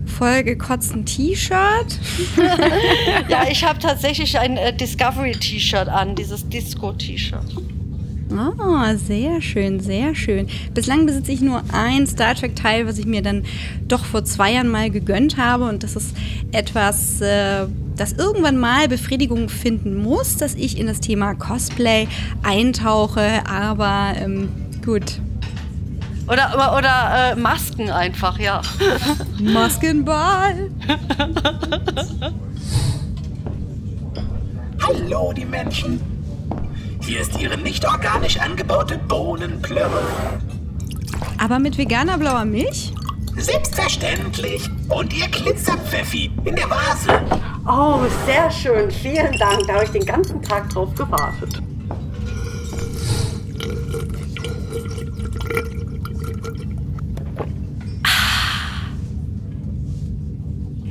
[0.06, 1.98] vollgekotzten T-Shirt.
[3.28, 7.56] Ja, ich habe tatsächlich ein äh, Discovery-T-Shirt an, dieses Disco-T-Shirt.
[8.32, 10.46] Oh, sehr schön, sehr schön.
[10.72, 13.44] Bislang besitze ich nur ein Star Trek-Teil, was ich mir dann
[13.88, 15.64] doch vor zwei Jahren mal gegönnt habe.
[15.64, 16.14] Und das ist
[16.52, 17.66] etwas, äh,
[17.96, 22.06] das irgendwann mal Befriedigung finden muss, dass ich in das Thema Cosplay
[22.44, 23.44] eintauche.
[23.48, 24.48] Aber ähm,
[24.84, 25.20] gut.
[26.28, 28.62] Oder, oder, oder äh, Masken einfach, ja.
[29.40, 30.70] Maskenball.
[34.80, 36.19] Hallo, die Menschen.
[37.10, 40.00] Hier ist Ihre nicht organisch angebaute Bohnenplörre.
[41.38, 42.92] Aber mit veganer blauer Milch?
[43.36, 44.70] Selbstverständlich.
[44.88, 47.20] Und Ihr Glitzerpfeffi in der Vase.
[47.66, 48.92] Oh, sehr schön.
[48.92, 49.66] Vielen Dank.
[49.66, 51.60] Da habe ich den ganzen Tag drauf gewartet.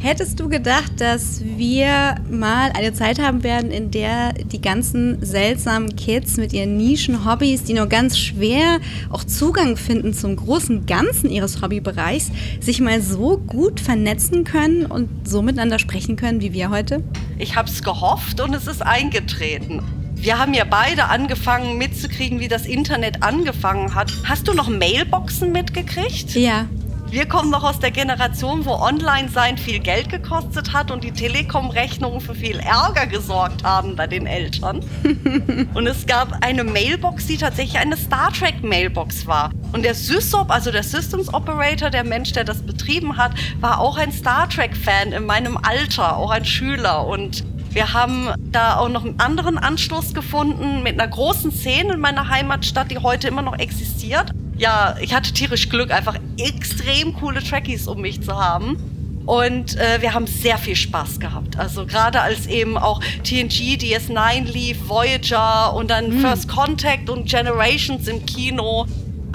[0.09, 5.95] Hättest du gedacht, dass wir mal eine Zeit haben werden, in der die ganzen seltsamen
[5.95, 8.79] Kids mit ihren Nischen-Hobbys, die nur ganz schwer
[9.11, 15.27] auch Zugang finden zum großen Ganzen ihres Hobbybereichs, sich mal so gut vernetzen können und
[15.27, 17.03] so miteinander sprechen können wie wir heute?
[17.37, 19.83] Ich habe es gehofft und es ist eingetreten.
[20.15, 24.11] Wir haben ja beide angefangen mitzukriegen, wie das Internet angefangen hat.
[24.23, 26.33] Hast du noch Mailboxen mitgekriegt?
[26.33, 26.65] Ja.
[27.11, 32.21] Wir kommen noch aus der Generation, wo Online-Sein viel Geld gekostet hat und die Telekom-Rechnungen
[32.21, 34.85] für viel Ärger gesorgt haben bei den Eltern.
[35.73, 39.49] und es gab eine Mailbox, die tatsächlich eine Star Trek-Mailbox war.
[39.71, 43.97] Und der SysOp, also der Systems Operator, der Mensch, der das betrieben hat, war auch
[43.97, 47.07] ein Star Trek-Fan in meinem Alter, auch ein Schüler.
[47.07, 51.99] Und Wir haben da auch noch einen anderen Anstoß gefunden mit einer großen Szene in
[51.99, 54.31] meiner Heimatstadt, die heute immer noch existiert.
[54.59, 58.77] Ja, ich hatte tierisch Glück, einfach extrem coole Trackies um mich zu haben.
[59.25, 61.57] Und äh, wir haben sehr viel Spaß gehabt.
[61.57, 68.07] Also gerade als eben auch TNG, DS9 lief, Voyager und dann First Contact und Generations
[68.07, 68.85] im Kino.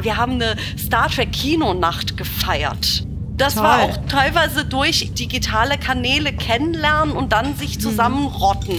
[0.02, 3.04] Wir haben eine Star Trek Kinonacht gefeiert.
[3.36, 3.90] Das war Toll.
[3.90, 8.76] auch teilweise durch digitale Kanäle kennenlernen und dann sich zusammenrotten.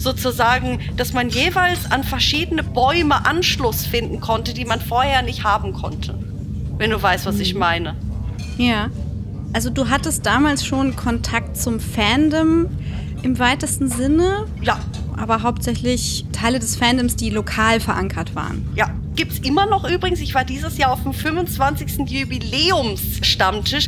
[0.00, 5.72] Sozusagen, dass man jeweils an verschiedene Bäume Anschluss finden konnte, die man vorher nicht haben
[5.74, 6.18] konnte.
[6.78, 7.94] Wenn du weißt, was ich meine.
[8.56, 8.88] Ja.
[9.52, 12.66] Also du hattest damals schon Kontakt zum Fandom
[13.22, 14.78] im weitesten Sinne, Ja,
[15.18, 18.66] aber hauptsächlich Teile des Fandoms, die lokal verankert waren.
[18.74, 18.88] ja.
[19.16, 20.20] Gibt's immer noch übrigens.
[20.20, 22.08] Ich war dieses Jahr auf dem 25.
[22.08, 23.86] Jubiläumsstammtisch.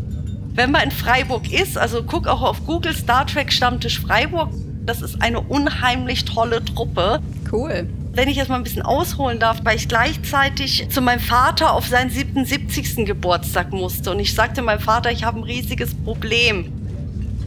[0.55, 4.51] Wenn man in Freiburg ist, also guck auch auf Google Star Trek Stammtisch Freiburg.
[4.85, 7.21] Das ist eine unheimlich tolle Truppe.
[7.51, 7.87] Cool.
[8.15, 11.87] wenn ich jetzt mal ein bisschen ausholen darf, weil ich gleichzeitig zu meinem Vater auf
[11.87, 13.05] seinen 77.
[13.07, 14.11] Geburtstag musste.
[14.11, 16.73] Und ich sagte meinem Vater, ich habe ein riesiges Problem.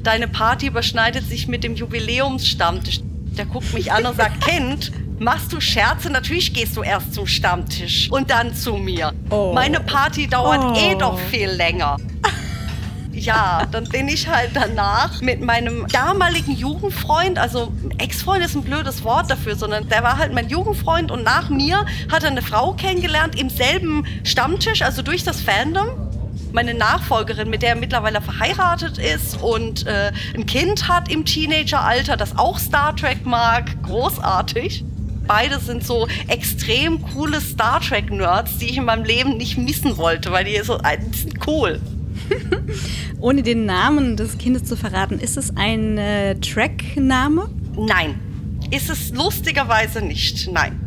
[0.03, 3.01] Deine Party überschneidet sich mit dem Jubiläumsstammtisch.
[3.37, 6.09] Der guckt mich an und sagt, Kind, machst du Scherze?
[6.11, 9.11] Natürlich gehst du erst zum Stammtisch und dann zu mir.
[9.31, 9.51] Oh.
[9.53, 10.73] Meine Party dauert Oh.
[10.79, 11.97] eh doch viel länger.
[13.15, 19.05] Ja, dann bin ich halt danach mit meinem damaligen Jugendfreund, also Ex-Freund ist ein blödes
[19.05, 22.73] Wort dafür, sondern der war halt mein Jugendfreund und nach mir hat er eine Frau
[22.73, 25.87] kennengelernt im selben Stammtisch, also durch das Fandom.
[26.51, 32.17] Meine Nachfolgerin, mit der er mittlerweile verheiratet ist und äh, ein Kind hat im Teenageralter,
[32.17, 33.81] das auch Star Trek mag.
[33.83, 34.83] Großartig.
[35.25, 40.31] Beide sind so extrem coole Star Trek-Nerds, die ich in meinem Leben nicht missen wollte,
[40.31, 41.79] weil die so die sind cool.
[43.25, 47.49] Ohne den Namen des Kindes zu verraten, ist es ein äh, Track-Name?
[47.75, 48.19] Nein,
[48.69, 50.47] ist es lustigerweise nicht.
[50.51, 50.79] Nein.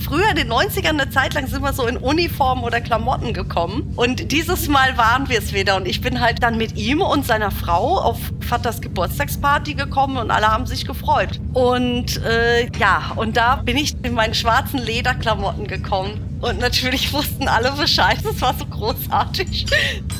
[0.00, 3.92] Früher in den 90ern eine Zeit lang sind wir so in Uniform oder Klamotten gekommen.
[3.96, 5.74] Und dieses Mal waren wir es wieder.
[5.74, 8.18] Und ich bin halt dann mit ihm und seiner Frau auf
[8.54, 11.40] Vaters Geburtstagsparty gekommen und alle haben sich gefreut.
[11.54, 16.20] Und äh, ja, und da bin ich in meine schwarzen Lederklamotten gekommen.
[16.40, 18.18] Und natürlich wussten alle Bescheid.
[18.22, 19.66] Das war so großartig.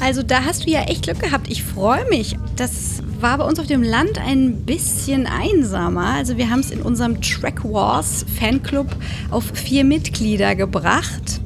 [0.00, 1.48] Also da hast du ja echt Glück gehabt.
[1.48, 2.34] Ich freue mich.
[2.56, 6.06] Das war bei uns auf dem Land ein bisschen einsamer.
[6.06, 8.88] Also wir haben es in unserem Track Wars Fanclub
[9.30, 11.40] auf vier Mitglieder gebracht.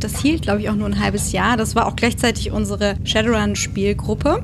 [0.00, 1.56] Das hielt, glaube ich, auch nur ein halbes Jahr.
[1.56, 4.42] Das war auch gleichzeitig unsere Shadowrun-Spielgruppe.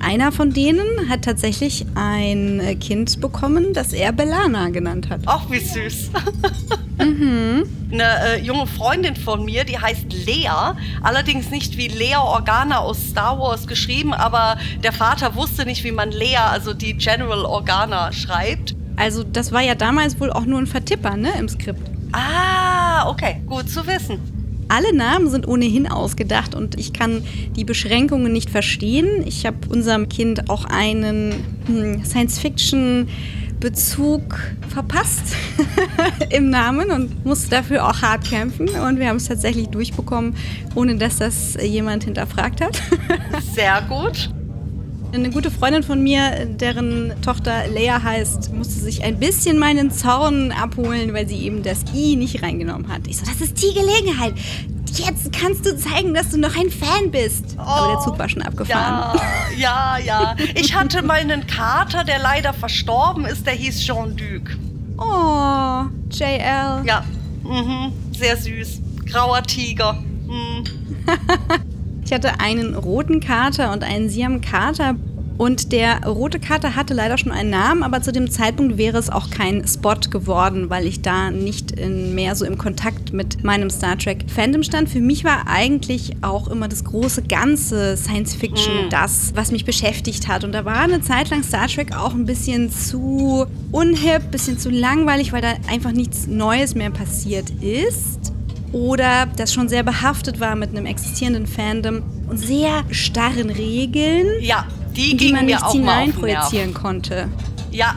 [0.00, 5.20] Einer von denen hat tatsächlich ein äh, Kind bekommen, das er Belana genannt hat.
[5.26, 6.10] Ach, wie süß.
[6.98, 10.74] Eine äh, junge Freundin von mir, die heißt Lea.
[11.02, 15.92] Allerdings nicht wie Lea Organa aus Star Wars geschrieben, aber der Vater wusste nicht, wie
[15.92, 18.74] man Lea, also die General Organa, schreibt.
[18.96, 21.90] Also das war ja damals wohl auch nur ein Vertipper, ne, im Skript.
[22.12, 24.39] Ah, okay, gut zu wissen.
[24.70, 27.24] Alle Namen sind ohnehin ausgedacht und ich kann
[27.56, 29.26] die Beschränkungen nicht verstehen.
[29.26, 31.34] Ich habe unserem Kind auch einen
[31.66, 35.34] hm, Science-Fiction-Bezug verpasst
[36.30, 38.68] im Namen und musste dafür auch hart kämpfen.
[38.68, 40.36] Und wir haben es tatsächlich durchbekommen,
[40.76, 42.80] ohne dass das jemand hinterfragt hat.
[43.52, 44.30] Sehr gut.
[45.12, 50.52] Eine gute Freundin von mir, deren Tochter Lea heißt, musste sich ein bisschen meinen Zorn
[50.52, 53.08] abholen, weil sie eben das I nicht reingenommen hat.
[53.08, 54.34] Ich so, das ist die Gelegenheit.
[54.92, 57.56] Jetzt kannst du zeigen, dass du noch ein Fan bist.
[57.56, 59.18] Aber der Zug war schon abgefahren.
[59.58, 60.36] Ja, ja, ja.
[60.54, 64.56] Ich hatte mal einen Kater, der leider verstorben ist, der hieß Jean-Duc.
[64.96, 66.84] Oh, JL.
[66.84, 67.04] Ja,
[67.42, 67.92] mhm.
[68.16, 68.80] sehr süß.
[69.06, 69.94] Grauer Tiger.
[70.28, 70.64] Mhm.
[72.10, 74.96] Ich hatte einen roten Kater und einen Siam-Kater.
[75.38, 79.08] Und der rote Kater hatte leider schon einen Namen, aber zu dem Zeitpunkt wäre es
[79.08, 83.96] auch kein Spot geworden, weil ich da nicht mehr so im Kontakt mit meinem Star
[83.96, 84.88] Trek Fandom stand.
[84.88, 90.26] Für mich war eigentlich auch immer das große ganze Science Fiction das, was mich beschäftigt
[90.26, 90.42] hat.
[90.42, 94.68] Und da war eine Zeit lang Star Trek auch ein bisschen zu unhip, bisschen zu
[94.68, 98.32] langweilig, weil da einfach nichts Neues mehr passiert ist
[98.72, 104.66] oder das schon sehr behaftet war mit einem existierenden Fandom und sehr starren Regeln, Ja,
[104.96, 105.72] die, die man Nerv.
[105.72, 107.28] hineinprojizieren konnte.
[107.70, 107.96] Ja,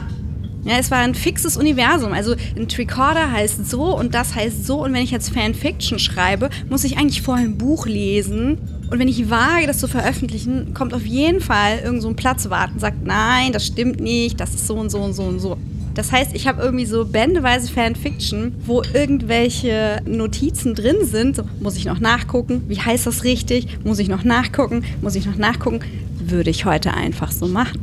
[0.64, 2.12] Ja, es war ein fixes Universum.
[2.14, 4.82] Also ein Tricorder heißt so und das heißt so.
[4.82, 8.56] Und wenn ich jetzt Fanfiction schreibe, muss ich eigentlich vorher ein Buch lesen.
[8.90, 12.70] Und wenn ich wage, das zu veröffentlichen, kommt auf jeden Fall irgend so ein Platzwart
[12.72, 15.58] und sagt, nein, das stimmt nicht, das ist so und so und so und so.
[15.94, 21.36] Das heißt, ich habe irgendwie so bändeweise Fanfiction, wo irgendwelche Notizen drin sind.
[21.36, 22.64] So, muss ich noch nachgucken?
[22.68, 23.84] Wie heißt das richtig?
[23.84, 24.84] Muss ich noch nachgucken?
[25.00, 25.80] Muss ich noch nachgucken?
[26.18, 27.80] Würde ich heute einfach so machen.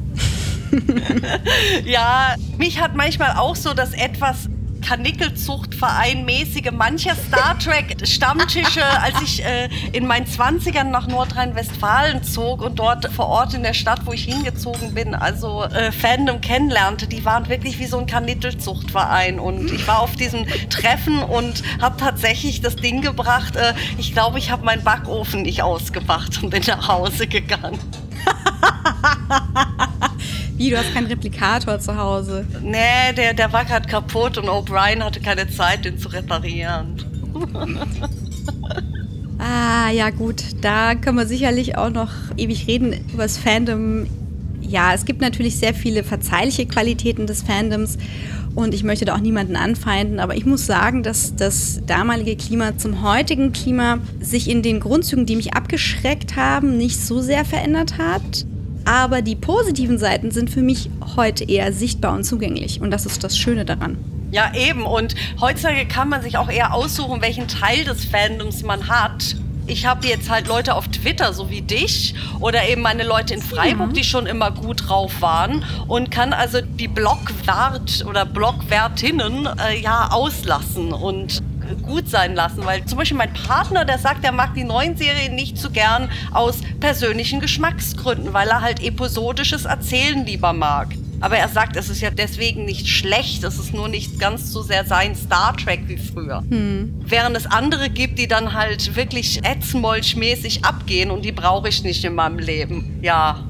[1.86, 4.48] Ja, mich hat manchmal auch so das etwas
[4.82, 12.80] Kanickelzuchtverein-mäßige mancher Star Trek Stammtische, als ich äh, in meinen 20ern nach Nordrhein-Westfalen zog und
[12.80, 17.24] dort vor Ort in der Stadt, wo ich hingezogen bin, also äh, Fandom kennenlernte, die
[17.26, 22.62] waren wirklich wie so ein Kanickelzuchtverein und ich war auf diesem Treffen und habe tatsächlich
[22.62, 26.88] das Ding gebracht, äh, ich glaube, ich habe meinen Backofen nicht ausgemacht und bin nach
[26.88, 27.80] Hause gegangen.
[30.62, 32.46] Wie, du hast keinen Replikator zu Hause.
[32.62, 36.98] Nee, der, der war gerade kaputt und O'Brien hatte keine Zeit, den zu reparieren.
[39.44, 44.06] Ah, ja gut, da können wir sicherlich auch noch ewig reden über das Fandom.
[44.62, 47.98] Ja, es gibt natürlich sehr viele verzeihliche Qualitäten des Fandoms
[48.54, 52.78] und ich möchte da auch niemanden anfeinden, aber ich muss sagen, dass das damalige Klima
[52.78, 57.98] zum heutigen Klima sich in den Grundzügen, die mich abgeschreckt haben, nicht so sehr verändert
[57.98, 58.46] hat.
[58.92, 63.24] Aber die positiven Seiten sind für mich heute eher sichtbar und zugänglich und das ist
[63.24, 63.98] das Schöne daran.
[64.32, 64.84] Ja, eben.
[64.84, 69.38] Und heutzutage kann man sich auch eher aussuchen, welchen Teil des Fandoms man hat.
[69.66, 73.42] Ich habe jetzt halt Leute auf Twitter, so wie dich, oder eben meine Leute in
[73.42, 79.80] Freiburg, die schon immer gut drauf waren und kann also die Blockwart oder Blockwertinnen äh,
[79.80, 81.42] ja auslassen und
[81.78, 85.36] gut sein lassen, weil zum Beispiel mein Partner, der sagt, er mag die neuen Serien
[85.36, 90.90] nicht so gern aus persönlichen Geschmacksgründen, weil er halt episodisches Erzählen lieber mag.
[91.22, 94.64] Aber er sagt, es ist ja deswegen nicht schlecht, es ist nur nicht ganz so
[94.64, 96.44] sehr sein Star Trek wie früher.
[96.50, 102.04] Während es andere gibt, die dann halt wirklich ätzmolchmäßig abgehen und die brauche ich nicht
[102.04, 103.00] in meinem Leben.
[103.04, 103.44] Ja,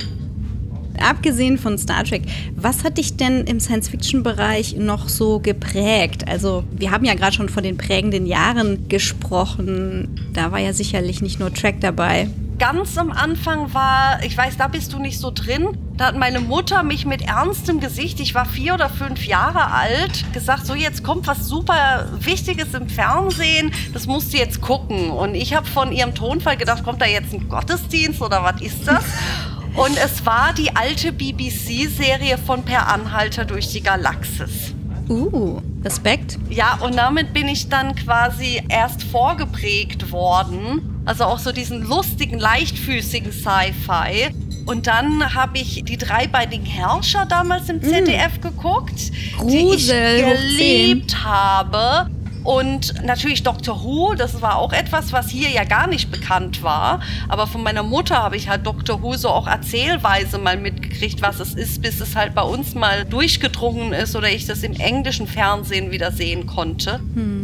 [1.02, 2.24] Abgesehen von Star Trek,
[2.56, 6.28] was hat dich denn im Science-Fiction-Bereich noch so geprägt?
[6.28, 10.30] Also, wir haben ja gerade schon von den prägenden Jahren gesprochen.
[10.34, 12.30] Da war ja sicherlich nicht nur Trek dabei.
[12.60, 16.40] ganz am Anfang war, ich weiß, da bist du nicht so drin, da hat meine
[16.40, 21.04] Mutter mich mit ernstem Gesicht, ich war vier oder fünf Jahre alt, gesagt, so jetzt
[21.04, 25.10] kommt was super Wichtiges im Fernsehen, das musst du jetzt gucken.
[25.10, 28.88] Und ich habe von ihrem Tonfall gedacht, kommt da jetzt ein Gottesdienst oder was ist
[28.88, 29.06] das?
[29.76, 34.74] Und es war die alte BBC-Serie von Per Anhalter durch die Galaxis.
[35.08, 36.38] Uh, Respekt.
[36.50, 41.04] Ja, und damit bin ich dann quasi erst vorgeprägt worden.
[41.06, 44.34] Also auch so diesen lustigen, leichtfüßigen Sci-Fi.
[44.66, 49.12] Und dann habe ich die dreibeinigen Herrscher damals im ZDF geguckt,
[49.44, 52.10] die ich Grusel, geliebt habe.
[52.44, 57.02] Und natürlich Doctor Who, das war auch etwas, was hier ja gar nicht bekannt war.
[57.28, 61.40] Aber von meiner Mutter habe ich halt Doctor Who so auch erzählweise mal mitgekriegt, was
[61.40, 65.28] es ist, bis es halt bei uns mal durchgedrungen ist oder ich das im englischen
[65.28, 67.00] Fernsehen wieder sehen konnte.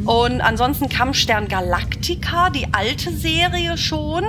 [0.05, 4.23] Und ansonsten Kampfstern Galactica, die alte Serie schon.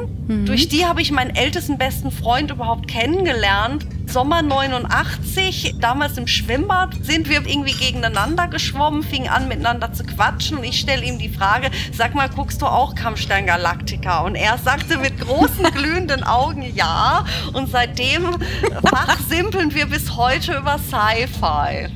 [0.47, 3.87] Durch die habe ich meinen ältesten besten Freund überhaupt kennengelernt.
[4.09, 10.59] Sommer 89, damals im Schwimmbad, sind wir irgendwie gegeneinander geschwommen, fingen an miteinander zu quatschen
[10.59, 14.21] und ich stelle ihm die Frage, sag mal, guckst du auch Kampfstern Galactica?
[14.21, 18.39] Und er sagte mit großen glühenden Augen ja und seitdem
[18.83, 21.89] fachsimpeln wir bis heute über Sci-Fi.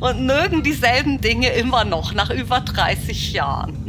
[0.00, 3.82] Und mögen dieselben Dinge immer noch nach über 30 Jahren.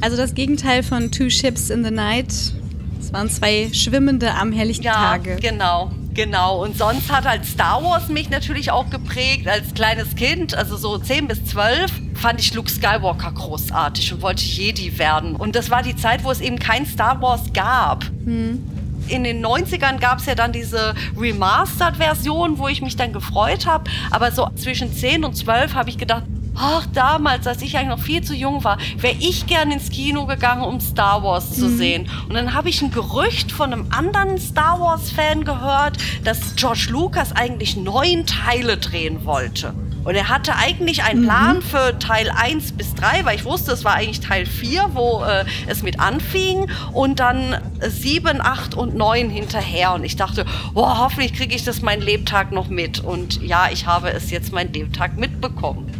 [0.00, 2.54] Also das Gegenteil von Two Ships in the Night.
[3.00, 5.36] Es waren zwei Schwimmende am helllichten Ja, Tage.
[5.36, 6.62] genau, genau.
[6.62, 10.98] Und sonst hat halt Star Wars mich natürlich auch geprägt als kleines Kind, also so
[10.98, 15.34] 10 bis 12 fand ich Luke Skywalker großartig und wollte Jedi werden.
[15.34, 18.04] Und das war die Zeit, wo es eben kein Star Wars gab.
[18.26, 23.90] In den 90ern gab es ja dann diese Remastered-Version, wo ich mich dann gefreut habe.
[24.10, 28.04] Aber so zwischen 10 und 12 habe ich gedacht, ach, damals, als ich eigentlich noch
[28.04, 32.08] viel zu jung war, wäre ich gern ins Kino gegangen, um Star Wars zu sehen.
[32.28, 37.32] Und dann habe ich ein Gerücht von einem anderen Star Wars-Fan gehört, dass George Lucas
[37.32, 39.74] eigentlich neun Teile drehen wollte.
[40.04, 43.84] Und er hatte eigentlich einen Plan für Teil 1 bis 3, weil ich wusste, es
[43.84, 46.70] war eigentlich Teil 4, wo äh, es mit anfing.
[46.92, 49.92] Und dann äh, 7, 8 und 9 hinterher.
[49.92, 53.00] Und ich dachte, boah, hoffentlich kriege ich das mein Lebtag noch mit.
[53.00, 55.92] Und ja, ich habe es jetzt mein Lebtag mitbekommen.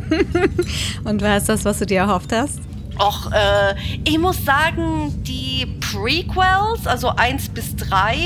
[1.04, 2.60] Und war es das, was du dir erhofft hast?
[2.98, 3.74] Och, äh,
[4.04, 8.16] ich muss sagen, die Prequels, also 1 bis 3,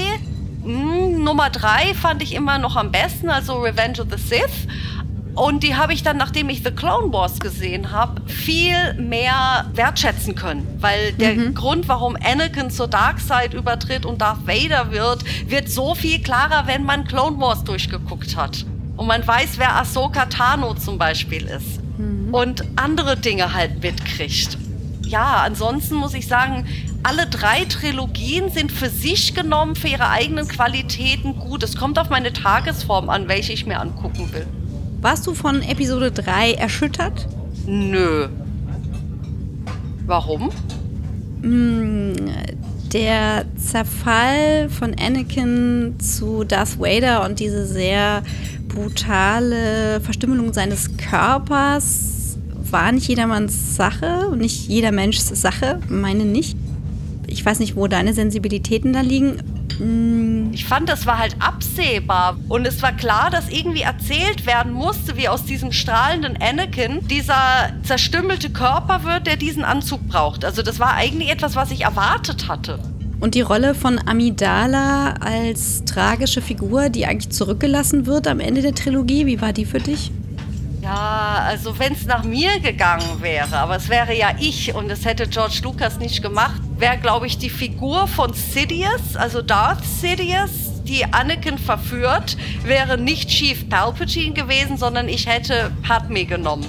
[0.64, 4.66] mh, Nummer 3 fand ich immer noch am besten, also Revenge of the Sith.
[5.36, 10.34] Und die habe ich dann, nachdem ich The Clone Wars gesehen habe, viel mehr wertschätzen
[10.34, 10.66] können.
[10.80, 16.22] Weil der Grund, warum Anakin zur Darkseid übertritt und Darth Vader wird, wird so viel
[16.22, 18.64] klarer, wenn man Clone Wars durchgeguckt hat.
[18.96, 21.80] Und man weiß, wer Ahsoka Tano zum Beispiel ist.
[22.32, 24.58] Und andere Dinge halt mitkriegt.
[25.06, 26.66] ja, ansonsten muss ich sagen,
[27.02, 31.62] alle drei Trilogien sind für sich genommen, für ihre eigenen Qualitäten gut.
[31.62, 34.46] Es kommt auf meine Tagesform an, welche ich mir angucken will.
[35.00, 37.28] Warst du von Episode 3 erschüttert?
[37.66, 38.28] Nö.
[40.06, 40.50] Warum?
[42.92, 48.22] Der Zerfall von Anakin zu Darth Vader und diese sehr
[48.68, 52.38] brutale Verstümmelung seines Körpers
[52.70, 56.56] war nicht jedermanns Sache, nicht jeder Menschs Sache, meine nicht.
[57.26, 59.42] Ich weiß nicht, wo deine Sensibilitäten da liegen.
[59.78, 62.36] Mm, Ich fand, das war halt absehbar.
[62.48, 67.70] Und es war klar, dass irgendwie erzählt werden musste, wie aus diesem strahlenden Anakin dieser
[67.82, 70.44] zerstümmelte Körper wird, der diesen Anzug braucht.
[70.44, 72.78] Also das war eigentlich etwas, was ich erwartet hatte.
[73.18, 78.74] Und die Rolle von Amidala als tragische Figur, die eigentlich zurückgelassen wird am Ende der
[78.74, 80.10] Trilogie, wie war die für dich?
[80.86, 85.04] Ja, also wenn es nach mir gegangen wäre, aber es wäre ja ich und es
[85.04, 90.84] hätte George Lucas nicht gemacht, wäre, glaube ich, die Figur von Sidious, also Darth Sidious,
[90.84, 96.66] die Anakin verführt, wäre nicht Chief Palpatine gewesen, sondern ich hätte Padme genommen.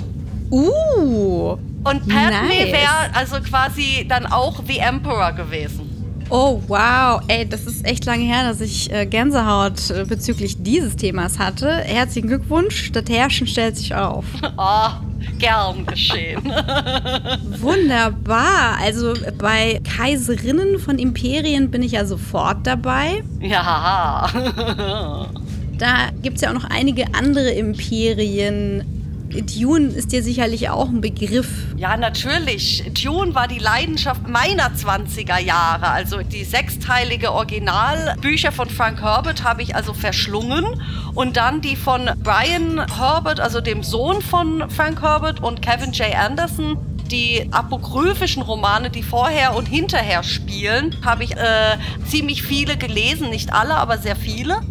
[0.49, 1.59] Uh!
[1.83, 2.71] Und Padme Nice.
[2.71, 5.86] wäre also quasi dann auch The Emperor gewesen.
[6.29, 7.21] Oh, wow.
[7.29, 11.69] Ey, das ist echt lange her, dass ich äh, Gänsehaut äh, bezüglich dieses Themas hatte.
[11.69, 12.91] Herzlichen Glückwunsch.
[12.91, 14.25] Das Herrschen stellt sich auf.
[14.59, 14.89] Oh,
[15.37, 16.43] gern geschehen.
[17.59, 18.77] Wunderbar.
[18.81, 23.23] Also bei Kaiserinnen von Imperien bin ich ja sofort dabei.
[23.41, 24.27] ja.
[25.77, 28.96] Da gibt es ja auch noch einige andere Imperien.
[29.29, 31.49] Dune ist dir sicherlich auch ein Begriff.
[31.75, 32.83] Ja, natürlich.
[32.93, 35.89] Dune war die Leidenschaft meiner 20er Jahre.
[35.89, 40.65] Also die sechsteilige Originalbücher von Frank Herbert habe ich also verschlungen.
[41.13, 46.15] Und dann die von Brian Herbert, also dem Sohn von Frank Herbert und Kevin J.
[46.15, 46.77] Anderson.
[47.11, 53.29] Die apokryphischen Romane, die vorher und hinterher spielen, habe ich äh, ziemlich viele gelesen.
[53.29, 54.61] Nicht alle, aber sehr viele.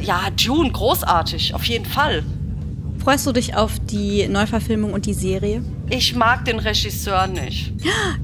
[0.00, 2.24] Ja, Dune, großartig, auf jeden Fall.
[3.02, 5.62] Freust du dich auf die Neuverfilmung und die Serie?
[5.88, 7.72] Ich mag den Regisseur nicht.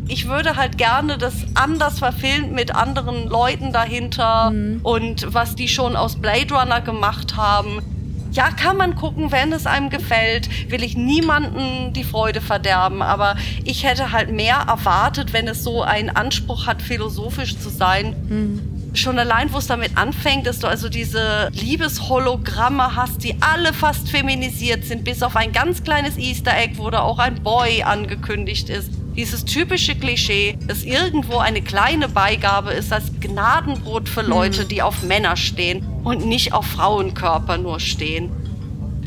[0.08, 4.52] Ich würde halt gerne das anders verfilmt mit anderen Leuten dahinter
[4.84, 7.80] und was die schon aus Blade Runner gemacht haben.
[8.30, 10.48] Ja, kann man gucken, wenn es einem gefällt.
[10.70, 15.82] Will ich niemanden die Freude verderben, aber ich hätte halt mehr erwartet, wenn es so
[15.82, 18.14] einen Anspruch hat, philosophisch zu sein.
[18.96, 24.08] Schon allein, wo es damit anfängt, dass du also diese Liebeshologramme hast, die alle fast
[24.08, 28.70] feminisiert sind, bis auf ein ganz kleines Easter Egg, wo da auch ein Boy angekündigt
[28.70, 28.90] ist.
[29.14, 35.02] Dieses typische Klischee, dass irgendwo eine kleine Beigabe ist als Gnadenbrot für Leute, die auf
[35.02, 38.30] Männer stehen und nicht auf Frauenkörper nur stehen.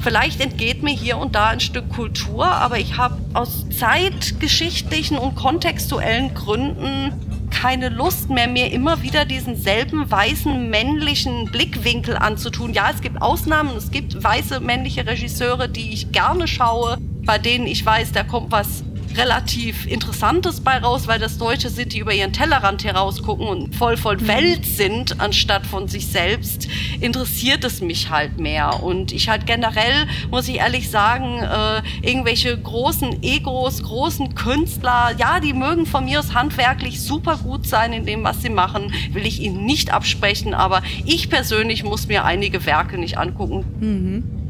[0.02, 5.36] Vielleicht entgeht mir hier und da ein Stück Kultur, aber ich habe aus zeitgeschichtlichen und
[5.36, 7.12] kontextuellen Gründen
[7.50, 12.74] keine Lust mehr, mir immer wieder diesen selben weißen männlichen Blickwinkel anzutun.
[12.74, 17.68] Ja, es gibt Ausnahmen, es gibt weiße männliche Regisseure, die ich gerne schaue, bei denen
[17.68, 18.84] ich weiß, da kommt was
[19.20, 23.98] relativ Interessantes bei raus, weil das Deutsche sind, die über ihren Tellerrand herausgucken und voll
[23.98, 26.70] von Welt sind, anstatt von sich selbst,
[27.02, 28.82] interessiert es mich halt mehr.
[28.82, 35.42] Und ich halt generell, muss ich ehrlich sagen, äh, irgendwelche großen Egos, großen Künstler, ja,
[35.42, 39.26] die mögen von mir aus handwerklich super gut sein in dem, was sie machen, will
[39.26, 43.66] ich ihnen nicht absprechen, aber ich persönlich muss mir einige Werke nicht angucken.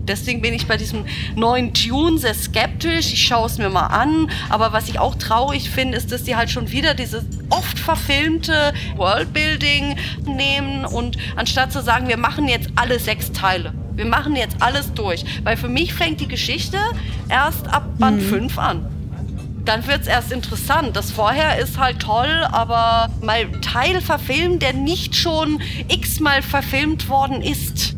[0.10, 1.06] Deswegen bin ich bei diesem
[1.36, 3.14] neuen Tune sehr skeptisch.
[3.14, 4.30] Ich schaue es mir mal an.
[4.50, 8.74] Aber was ich auch traurig finde, ist, dass die halt schon wieder dieses oft verfilmte
[8.98, 9.96] Worldbuilding
[10.26, 13.74] nehmen und anstatt zu sagen, wir machen jetzt alle sechs Teile.
[13.94, 15.24] Wir machen jetzt alles durch.
[15.44, 16.78] Weil für mich fängt die Geschichte
[17.30, 18.88] erst ab Band 5 an
[19.66, 20.96] dann wird's erst interessant.
[20.96, 27.44] Das vorher ist halt toll, aber mal Teil verfilmen, der nicht schon x-mal verfilmt worden
[27.44, 27.96] ist.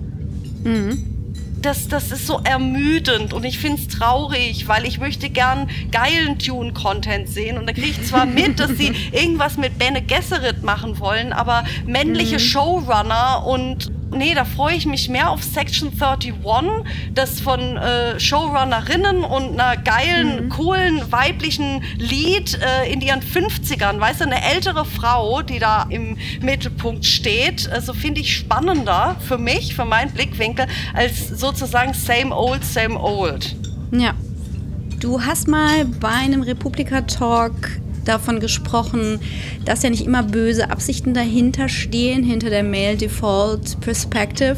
[1.62, 7.30] Das, das ist so ermüdend und ich find's traurig, weil ich möchte gern geilen Tune-Content
[7.30, 7.58] sehen.
[7.58, 11.64] Und da kriege ich zwar mit, dass sie irgendwas mit Bene Gesserit machen wollen, aber
[11.86, 16.34] männliche Showrunner und nee, da freue ich mich mehr auf Section 31,
[17.14, 24.22] das von äh, Showrunnerinnen und einer geilen, coolen, weiblichen Lead äh, in ihren 50ern, weißt
[24.22, 27.70] du, eine ältere Frau, die da im Mittelpunkt steht.
[27.72, 33.56] Also finde ich spannender für mich, für meinen Blickwinkel, als sozusagen same old, same old.
[33.92, 34.14] Ja.
[35.00, 39.20] Du hast mal bei einem Republika-Talk davon gesprochen,
[39.66, 44.58] dass ja nicht immer böse Absichten dahinter stehen, hinter der Male Default Perspective.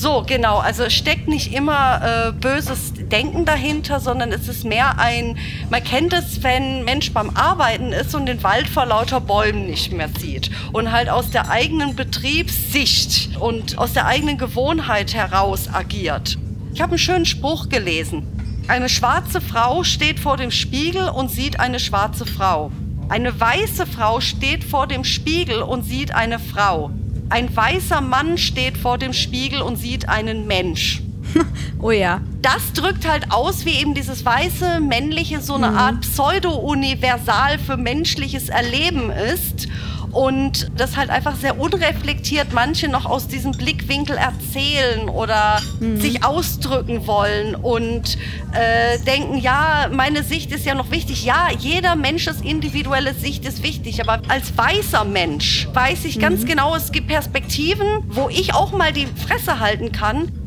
[0.00, 0.58] So, genau.
[0.58, 5.36] Also es steckt nicht immer äh, böses Denken dahinter, sondern es ist mehr ein,
[5.68, 9.92] man kennt es, wenn Mensch beim Arbeiten ist und den Wald vor lauter Bäumen nicht
[9.92, 16.38] mehr sieht und halt aus der eigenen Betriebssicht und aus der eigenen Gewohnheit heraus agiert.
[16.72, 18.39] Ich habe einen schönen Spruch gelesen.
[18.68, 22.70] Eine schwarze Frau steht vor dem Spiegel und sieht eine schwarze Frau.
[23.08, 26.90] Eine weiße Frau steht vor dem Spiegel und sieht eine Frau.
[27.28, 31.02] Ein weißer Mann steht vor dem Spiegel und sieht einen Mensch.
[31.82, 32.20] Oh ja.
[32.42, 38.50] Das drückt halt aus, wie eben dieses weiße, männliche, so eine Art Pseudo-Universal für menschliches
[38.50, 39.66] Erleben ist.
[40.12, 45.60] Und das halt einfach sehr unreflektiert manche noch aus diesem Blickwinkel erzählen oder
[45.98, 48.18] sich ausdrücken wollen und
[48.52, 51.24] äh, denken, ja, meine Sicht ist ja noch wichtig.
[51.24, 56.74] Ja, jeder Menschs individuelle Sicht ist wichtig, aber als weißer Mensch weiß ich ganz genau,
[56.74, 60.39] es gibt Perspektiven, wo ich auch mal die Fresse halten kann.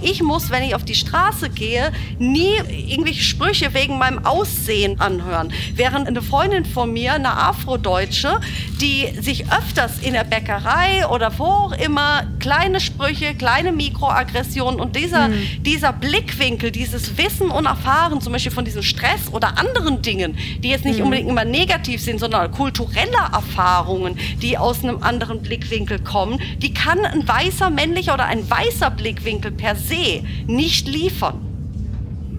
[0.00, 5.52] Ich muss, wenn ich auf die Straße gehe, nie irgendwelche Sprüche wegen meinem Aussehen anhören.
[5.74, 8.40] Während eine Freundin von mir, eine Afrodeutsche,
[8.80, 14.94] die sich öfters in der Bäckerei oder wo auch immer kleine Sprüche, kleine Mikroaggressionen und
[14.94, 15.30] dieser,
[15.62, 20.68] dieser Blickwinkel, dieses Wissen und Erfahren, zum Beispiel von diesem Stress oder anderen Dingen, die
[20.68, 26.40] jetzt nicht unbedingt immer negativ sind, sondern kulturelle Erfahrungen, die aus einem anderen Blickwinkel kommen,
[26.58, 29.23] die kann ein weißer männlicher oder ein weißer Blickwinkel
[29.56, 31.40] per se nicht liefern.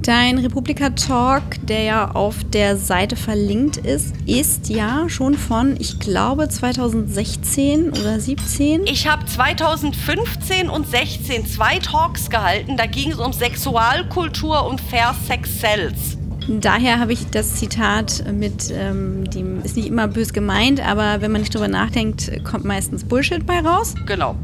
[0.06, 6.48] Dein Republika-Talk, der ja auf der Seite verlinkt ist, ist ja schon von, ich glaube,
[6.48, 8.86] 2016 oder 17.
[8.86, 12.78] Ich habe 2015 und 16 zwei Talks gehalten.
[12.78, 16.18] Da ging es um Sexualkultur und Fair Sex Cells.
[16.48, 21.32] Daher habe ich das Zitat mit ähm, dem, ist nicht immer bös gemeint, aber wenn
[21.32, 23.96] man nicht drüber nachdenkt, kommt meistens Bullshit bei raus.
[24.06, 24.36] Genau.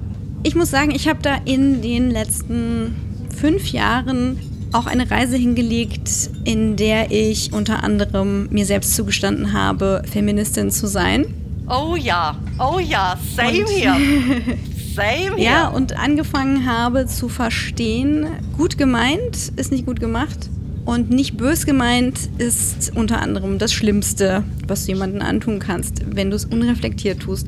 [0.44, 2.96] Ich muss sagen, ich habe da in den letzten
[3.38, 4.40] fünf Jahren
[4.74, 6.10] auch eine Reise hingelegt,
[6.46, 11.26] in der ich unter anderem mir selbst zugestanden habe, Feministin zu sein.
[11.70, 13.96] Oh ja, oh ja, same Und- hier.
[14.94, 15.46] Same hier.
[15.46, 18.26] Ja, und angefangen habe zu verstehen,
[18.58, 20.50] gut gemeint ist nicht gut gemacht.
[20.84, 26.30] Und nicht bös gemeint ist unter anderem das Schlimmste, was du jemandem antun kannst, wenn
[26.30, 27.48] du es unreflektiert tust.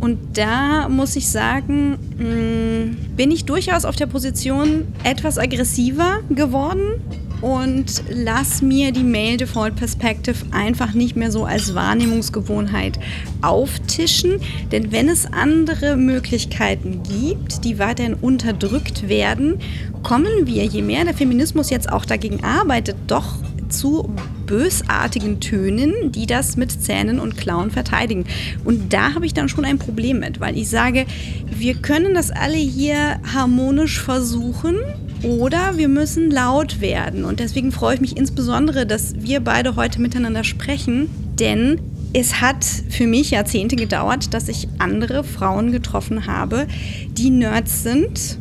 [0.00, 7.00] Und da muss ich sagen, mh, bin ich durchaus auf der Position etwas aggressiver geworden
[7.44, 12.98] und lass mir die Male Default Perspective einfach nicht mehr so als Wahrnehmungsgewohnheit
[13.42, 14.40] auftischen.
[14.72, 19.58] Denn wenn es andere Möglichkeiten gibt, die weiterhin unterdrückt werden,
[20.02, 23.36] kommen wir, je mehr der Feminismus jetzt auch dagegen arbeitet, doch
[23.78, 24.14] zu
[24.46, 28.24] bösartigen Tönen, die das mit Zähnen und Klauen verteidigen.
[28.64, 31.06] Und da habe ich dann schon ein Problem mit, weil ich sage,
[31.50, 34.76] wir können das alle hier harmonisch versuchen
[35.22, 37.24] oder wir müssen laut werden.
[37.24, 41.08] Und deswegen freue ich mich insbesondere, dass wir beide heute miteinander sprechen,
[41.38, 41.80] denn
[42.12, 46.68] es hat für mich Jahrzehnte gedauert, dass ich andere Frauen getroffen habe,
[47.08, 48.38] die Nerds sind,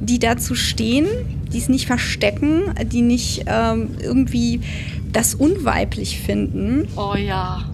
[0.00, 1.06] die dazu stehen,
[1.52, 4.60] die es nicht verstecken, die nicht ähm, irgendwie
[5.12, 6.86] das unweiblich finden.
[6.96, 7.64] Oh ja.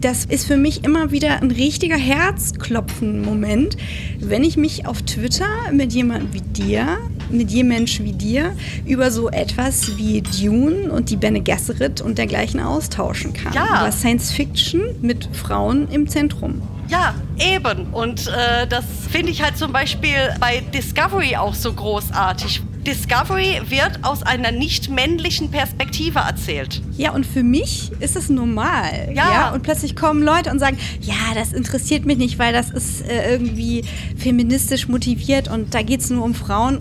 [0.00, 3.76] Das ist für mich immer wieder ein richtiger Herzklopfen-Moment,
[4.20, 6.98] wenn ich mich auf Twitter mit jemandem wie dir,
[7.30, 8.56] mit jedem Mensch wie dir,
[8.86, 13.52] über so etwas wie Dune und die Bene Gesserit und dergleichen austauschen kann.
[13.52, 13.82] Ja.
[13.82, 16.60] Über Science Fiction mit Frauen im Zentrum.
[16.88, 17.88] Ja, eben.
[17.92, 22.62] Und äh, das finde ich halt zum Beispiel bei Discovery auch so großartig.
[22.88, 26.80] Discovery wird aus einer nicht männlichen Perspektive erzählt.
[26.96, 29.12] Ja, und für mich ist es normal.
[29.14, 29.52] Ja.
[29.52, 33.30] Und plötzlich kommen Leute und sagen, ja, das interessiert mich nicht, weil das ist äh,
[33.30, 33.84] irgendwie
[34.16, 36.80] feministisch motiviert und da geht es nur um Frauen.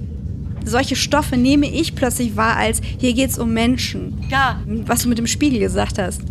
[0.64, 4.26] Solche Stoffe nehme ich plötzlich wahr als, hier geht es um Menschen.
[4.30, 6.22] Ja, Was du mit dem Spiegel gesagt hast.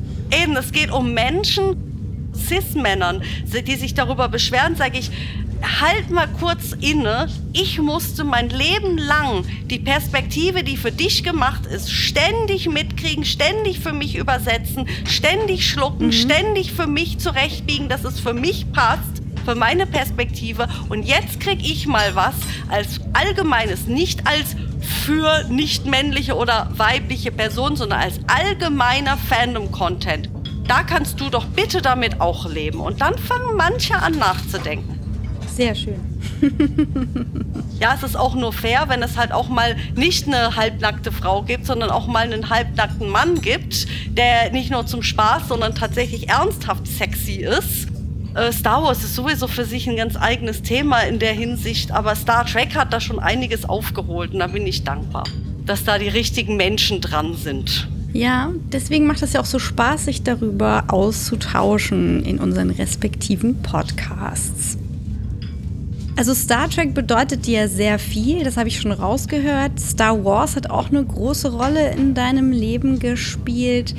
[0.43, 1.77] Eben, es geht um Menschen,
[2.35, 3.23] Cis-Männern,
[3.67, 5.11] die sich darüber beschweren, sage ich,
[5.63, 7.29] halt mal kurz inne.
[7.53, 13.81] Ich musste mein Leben lang die Perspektive, die für dich gemacht ist, ständig mitkriegen, ständig
[13.81, 19.23] für mich übersetzen, ständig schlucken, ständig für mich zurechtbiegen, dass es für mich passt.
[19.45, 20.67] Für meine Perspektive.
[20.89, 22.35] Und jetzt krieg ich mal was
[22.69, 30.31] als allgemeines, nicht als für nicht männliche oder weibliche Personen, sondern als allgemeiner Fandom-Content.
[30.67, 32.81] Da kannst du doch bitte damit auch leben.
[32.81, 34.96] Und dann fangen manche an nachzudenken.
[35.57, 36.01] Sehr schön.
[37.79, 41.43] Ja, es ist auch nur fair, wenn es halt auch mal nicht eine halbnackte Frau
[41.43, 43.87] gibt, sondern auch mal einen halbnackten Mann gibt,
[44.17, 47.89] der nicht nur zum Spaß, sondern tatsächlich ernsthaft sexy ist.
[48.35, 52.15] Äh, Star Wars ist sowieso für sich ein ganz eigenes Thema in der Hinsicht, aber
[52.17, 55.25] Star Trek hat da schon einiges aufgeholt und da bin ich dankbar,
[55.67, 57.89] dass da die richtigen Menschen dran sind.
[58.15, 64.79] Ja, deswegen macht es ja auch so Spaß, sich darüber auszutauschen in unseren respektiven Podcasts.
[66.19, 69.79] Also Star Trek bedeutet dir sehr viel, das habe ich schon rausgehört.
[69.79, 73.95] Star Wars hat auch eine große Rolle in deinem Leben gespielt.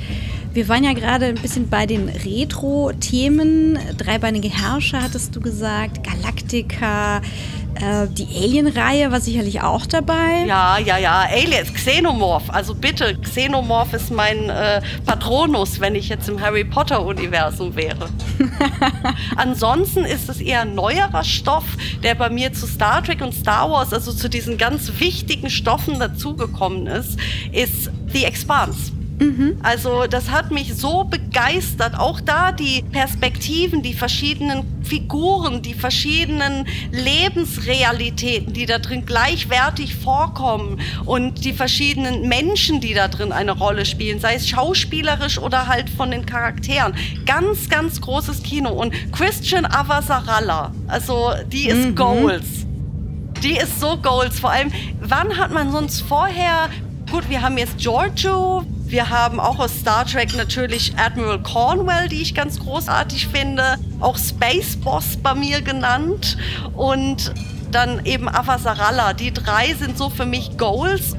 [0.52, 3.78] Wir waren ja gerade ein bisschen bei den Retro-Themen.
[3.96, 7.22] Dreibeinige Herrscher hattest du gesagt, Galactica,
[7.80, 10.44] äh, die Alien-Reihe war sicherlich auch dabei.
[10.46, 12.50] Ja, ja, ja, Aliens, Xenomorph.
[12.50, 18.08] Also bitte, Xenomorph ist mein äh, Patronus, wenn ich jetzt im Harry Potter-Universum wäre.
[19.36, 21.64] Ansonsten ist es eher neuerer Stoff,
[22.02, 25.98] der bei mir zu Star Trek und Star Wars, also zu diesen ganz wichtigen Stoffen
[25.98, 27.18] dazugekommen ist,
[27.52, 28.97] ist The Expanse.
[29.62, 31.98] Also das hat mich so begeistert.
[31.98, 40.80] Auch da die Perspektiven, die verschiedenen Figuren, die verschiedenen Lebensrealitäten, die da drin gleichwertig vorkommen
[41.04, 45.90] und die verschiedenen Menschen, die da drin eine Rolle spielen, sei es schauspielerisch oder halt
[45.90, 46.94] von den Charakteren.
[47.26, 48.70] Ganz, ganz großes Kino.
[48.70, 52.66] Und Christian Avasaralla, also die ist Goals.
[53.42, 54.40] Die ist so Goals.
[54.40, 56.70] Vor allem, wann hat man sonst vorher
[57.10, 62.20] Gut, wir haben jetzt Giorgio, wir haben auch aus Star Trek natürlich Admiral Cornwell, die
[62.20, 66.36] ich ganz großartig finde, auch Space Boss bei mir genannt
[66.76, 67.32] und
[67.72, 69.14] dann eben Avasaralla.
[69.14, 71.16] Die drei sind so für mich Goals.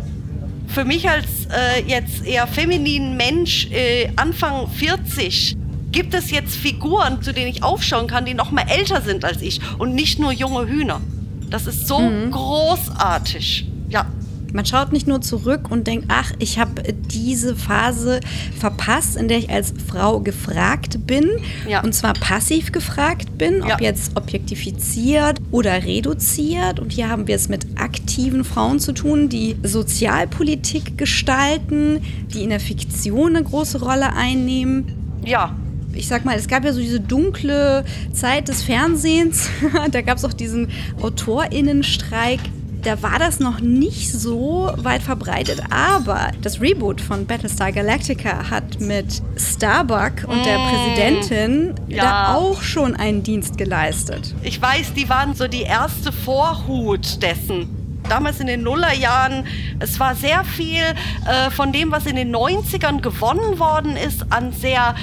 [0.68, 5.58] Für mich als äh, jetzt eher femininen Mensch, äh, Anfang 40,
[5.92, 9.42] gibt es jetzt Figuren, zu denen ich aufschauen kann, die noch mal älter sind als
[9.42, 11.02] ich und nicht nur junge Hühner.
[11.50, 13.68] Das ist so großartig.
[13.90, 14.06] Ja,
[14.54, 18.20] Man schaut nicht nur zurück und denkt, ach, ich habe diese Phase
[18.60, 21.30] verpasst, in der ich als Frau gefragt bin.
[21.68, 21.82] Ja.
[21.84, 23.78] Und zwar passiv gefragt bin, ob Ja.
[23.80, 26.80] jetzt objektifiziert oder reduziert.
[26.80, 32.02] Und hier haben wir es mit aktiven Frauen zu tun, die Sozialpolitik gestalten,
[32.34, 34.86] die in der Fiktion eine große Rolle einnehmen.
[35.26, 35.56] ja,
[35.92, 37.84] ich sag mal, es gab ja so diese dunkle
[38.14, 39.50] Zeit des Fernsehens.
[39.92, 40.68] da gab es auch diesen
[41.02, 42.40] AutorInnenstreik.
[42.84, 45.62] Da war das noch nicht so weit verbreitet.
[45.70, 52.04] Aber das Reboot von Battlestar Galactica hat mit Starbuck und der Präsidentin Ja.
[52.04, 54.34] da auch schon einen Dienst geleistet.
[54.44, 57.76] Ich weiß, die waren so die erste Vorhut dessen.
[58.08, 59.46] Damals in den Nullerjahren,
[59.80, 60.82] es war sehr viel
[61.28, 64.96] äh, von dem, was in den 90ern gewonnen worden ist, an sehr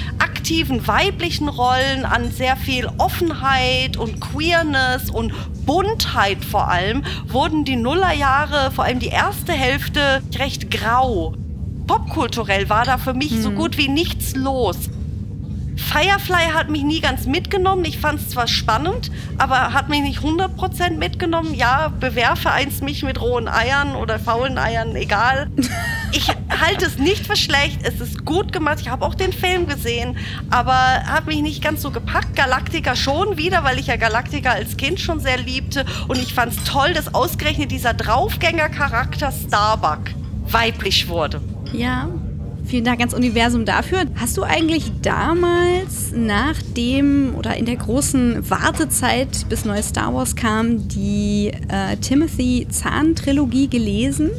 [0.47, 5.33] aktiven weiblichen Rollen, an sehr viel Offenheit und Queerness und
[5.65, 11.33] Buntheit vor allem, wurden die Nullerjahre, vor allem die erste Hälfte, recht grau.
[11.85, 14.89] Popkulturell war da für mich so gut wie nichts los.
[15.77, 17.85] Firefly hat mich nie ganz mitgenommen.
[17.85, 21.53] Ich fand es zwar spannend, aber hat mich nicht 100% mitgenommen.
[21.53, 25.49] Ja, bewerfe eins mich mit rohen Eiern oder faulen Eiern, egal.
[26.13, 27.79] Ich halte es nicht für schlecht.
[27.83, 28.79] Es ist gut gemacht.
[28.79, 30.17] Ich habe auch den Film gesehen,
[30.49, 32.33] aber hat mich nicht ganz so gepackt.
[32.33, 35.85] Galactica schon wieder, weil ich ja Galactica als Kind schon sehr liebte.
[36.07, 39.99] Und ich fand es toll, dass ausgerechnet dieser Draufgänger-Charakter Starbuck
[40.49, 41.41] weiblich wurde.
[41.73, 42.09] Ja.
[42.67, 44.03] Vielen Dank ans Universum dafür.
[44.15, 50.35] Hast du eigentlich damals nach dem oder in der großen Wartezeit, bis neues Star Wars
[50.35, 54.31] kam, die äh, Timothy Zahn-Trilogie gelesen?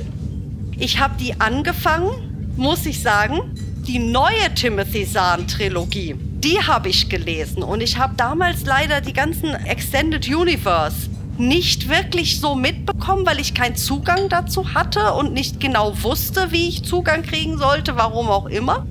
[0.78, 2.10] Ich habe die angefangen,
[2.58, 3.40] muss ich sagen.
[3.86, 6.14] Die neue Timothy Zahn-Trilogie,
[6.44, 7.62] die habe ich gelesen.
[7.62, 11.08] Und ich habe damals leider die ganzen Extended Universe
[11.38, 16.68] nicht wirklich so mitbekommen, weil ich keinen Zugang dazu hatte und nicht genau wusste, wie
[16.68, 18.86] ich Zugang kriegen sollte, warum auch immer.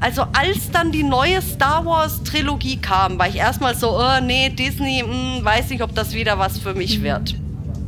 [0.00, 4.48] Also als dann die neue Star Wars Trilogie kam, war ich erstmal so, oh, nee,
[4.48, 7.34] Disney, hm, weiß nicht, ob das wieder was für mich wird.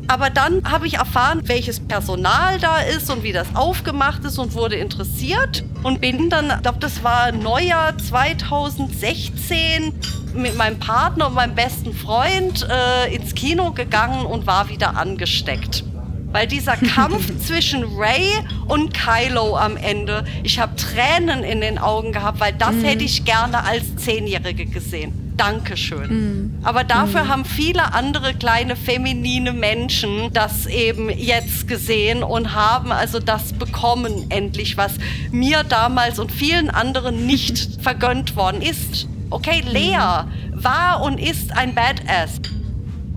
[0.07, 4.53] Aber dann habe ich erfahren, welches Personal da ist und wie das aufgemacht ist und
[4.53, 9.95] wurde interessiert und bin dann, ich glaube, das war Neujahr 2016
[10.35, 15.85] mit meinem Partner und meinem besten Freund äh, ins Kino gegangen und war wieder angesteckt.
[16.33, 18.29] Weil dieser Kampf zwischen Ray
[18.67, 23.25] und Kylo am Ende, ich habe Tränen in den Augen gehabt, weil das hätte ich
[23.25, 25.25] gerne als Zehnjährige gesehen.
[25.37, 26.59] Dankeschön.
[26.63, 33.19] Aber dafür haben viele andere kleine feminine Menschen das eben jetzt gesehen und haben also
[33.19, 34.95] das bekommen endlich, was
[35.31, 39.09] mir damals und vielen anderen nicht vergönnt worden ist.
[39.35, 42.41] Okay, Lea war und ist ein Badass.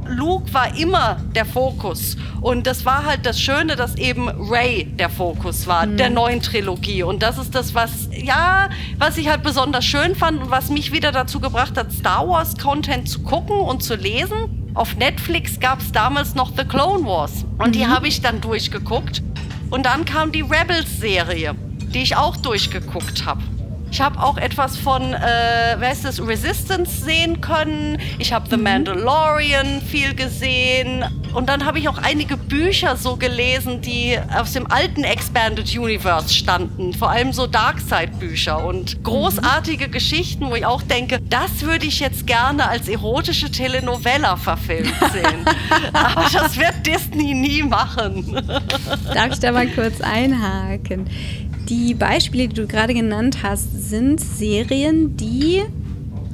[0.07, 2.17] Luke war immer der Fokus.
[2.41, 7.03] Und das war halt das Schöne, dass eben Ray der Fokus war, der neuen Trilogie.
[7.03, 10.91] Und das ist das, was, ja, was ich halt besonders schön fand und was mich
[10.91, 14.71] wieder dazu gebracht hat, Star Wars Content zu gucken und zu lesen.
[14.73, 17.45] Auf Netflix gab es damals noch The Clone Wars.
[17.59, 19.21] Und die habe ich dann durchgeguckt.
[19.69, 21.53] Und dann kam die Rebels-Serie,
[21.93, 23.43] die ich auch durchgeguckt habe.
[23.89, 27.97] Ich habe auch etwas von, äh, wer ist das, Resistance sehen können.
[28.19, 31.05] Ich habe The Mandalorian viel gesehen.
[31.33, 36.33] Und dann habe ich auch einige Bücher so gelesen, die aus dem alten Expanded Universe
[36.33, 36.93] standen.
[36.93, 42.27] Vor allem so Darkseid-Bücher und großartige Geschichten, wo ich auch denke, das würde ich jetzt
[42.27, 45.45] gerne als erotische Telenovela verfilmt sehen.
[45.93, 48.35] Aber das wird Disney nie machen.
[49.13, 51.07] Darf ich da mal kurz einhaken?
[51.69, 55.63] Die Beispiele, die du gerade genannt hast, sind Serien, die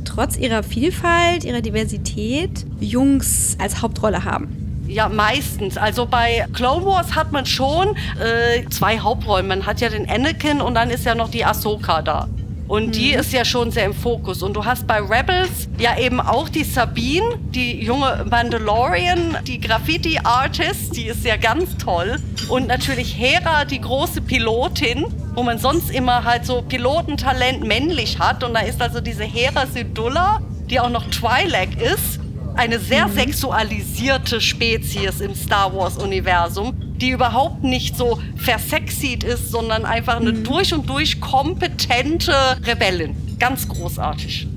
[0.06, 4.84] trotz ihrer Vielfalt, ihrer Diversität Jungs als Hauptrolle haben.
[4.88, 5.76] Ja, meistens.
[5.76, 9.48] Also bei Clone Wars hat man schon äh, zwei Hauptrollen.
[9.48, 12.28] Man hat ja den Anakin und dann ist ja noch die Ahsoka da.
[12.68, 14.42] Und die ist ja schon sehr im Fokus.
[14.42, 20.96] Und du hast bei Rebels ja eben auch die Sabine, die junge Mandalorian, die Graffiti-Artist,
[20.96, 22.18] die ist ja ganz toll.
[22.48, 25.06] Und natürlich Hera, die große Pilotin,
[25.36, 28.44] wo man sonst immer halt so Pilotentalent männlich hat.
[28.44, 32.23] Und da ist also diese Hera Syndulla, die auch noch Twi'lek ist
[32.56, 40.20] eine sehr sexualisierte Spezies im Star Wars-Universum, die überhaupt nicht so versexied ist, sondern einfach
[40.20, 42.34] eine durch und durch kompetente
[42.66, 43.16] Rebellin.
[43.40, 44.48] Ganz großartig.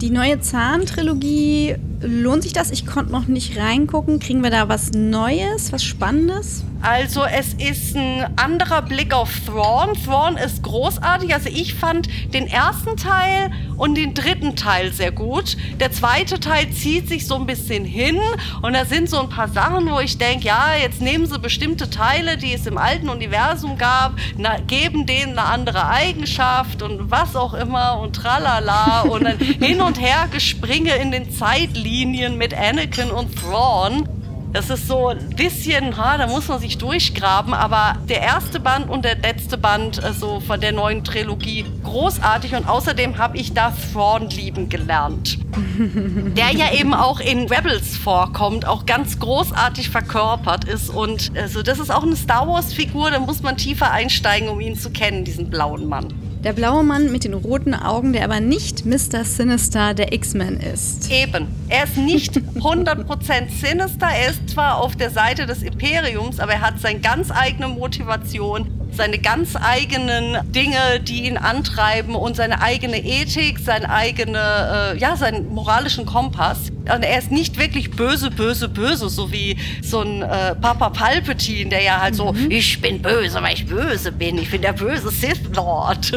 [0.00, 2.70] Die neue Zahn-Trilogie, lohnt sich das?
[2.70, 4.18] Ich konnte noch nicht reingucken.
[4.18, 6.64] Kriegen wir da was Neues, was Spannendes?
[6.80, 9.94] Also es ist ein anderer Blick auf Thrawn.
[10.04, 11.34] Thrawn ist großartig.
[11.34, 15.56] Also ich fand den ersten Teil und den dritten Teil sehr gut.
[15.80, 18.20] Der zweite Teil zieht sich so ein bisschen hin
[18.62, 21.90] und da sind so ein paar Sachen, wo ich denke, ja, jetzt nehmen sie bestimmte
[21.90, 27.34] Teile, die es im alten Universum gab, na, geben denen eine andere Eigenschaft und was
[27.34, 33.10] auch immer und tralala und dann hin und her gespringe in den Zeitlinien mit Anakin
[33.10, 34.06] und Thrawn.
[34.52, 38.90] Das ist so ein bisschen, ha, da muss man sich durchgraben, aber der erste Band
[38.90, 43.72] und der letzte Band so von der neuen Trilogie großartig und außerdem habe ich da
[43.92, 45.38] Thrawn lieben gelernt.
[46.36, 51.78] der ja eben auch in Rebels vorkommt, auch ganz großartig verkörpert ist und also das
[51.78, 55.24] ist auch eine Star Wars Figur, da muss man tiefer einsteigen, um ihn zu kennen,
[55.24, 56.27] diesen blauen Mann.
[56.44, 59.24] Der blaue Mann mit den roten Augen, der aber nicht Mr.
[59.24, 61.10] Sinister der X-Men ist.
[61.10, 61.48] Eben.
[61.68, 64.06] Er ist nicht 100% sinister.
[64.06, 68.68] Er ist zwar auf der Seite des Imperiums, aber er hat seine ganz eigene Motivation,
[68.98, 75.16] seine ganz eigenen Dinge, die ihn antreiben und seine eigene Ethik, seine eigene, äh, ja,
[75.16, 76.70] seinen moralischen Kompass.
[76.92, 81.70] Und er ist nicht wirklich böse, böse, böse, so wie so ein äh, Papa Palpatine,
[81.70, 84.36] der ja halt so, ich bin böse, weil ich böse bin.
[84.36, 86.12] Ich bin der böse Sith Lord.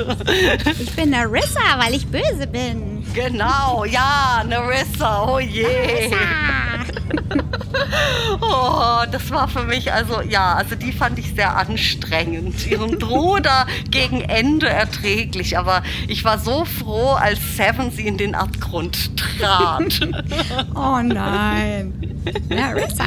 [0.79, 3.05] Ich bin Narissa, weil ich böse bin.
[3.13, 5.65] genau, ja, Narissa, oh je.
[8.41, 12.65] Oh, das war für mich also, ja, also die fand ich sehr anstrengend.
[12.67, 18.35] Ihren Bruder gegen Ende erträglich, aber ich war so froh, als Seven sie in den
[18.35, 19.99] Abgrund trat.
[20.75, 21.93] Oh nein.
[22.49, 23.03] Narissa.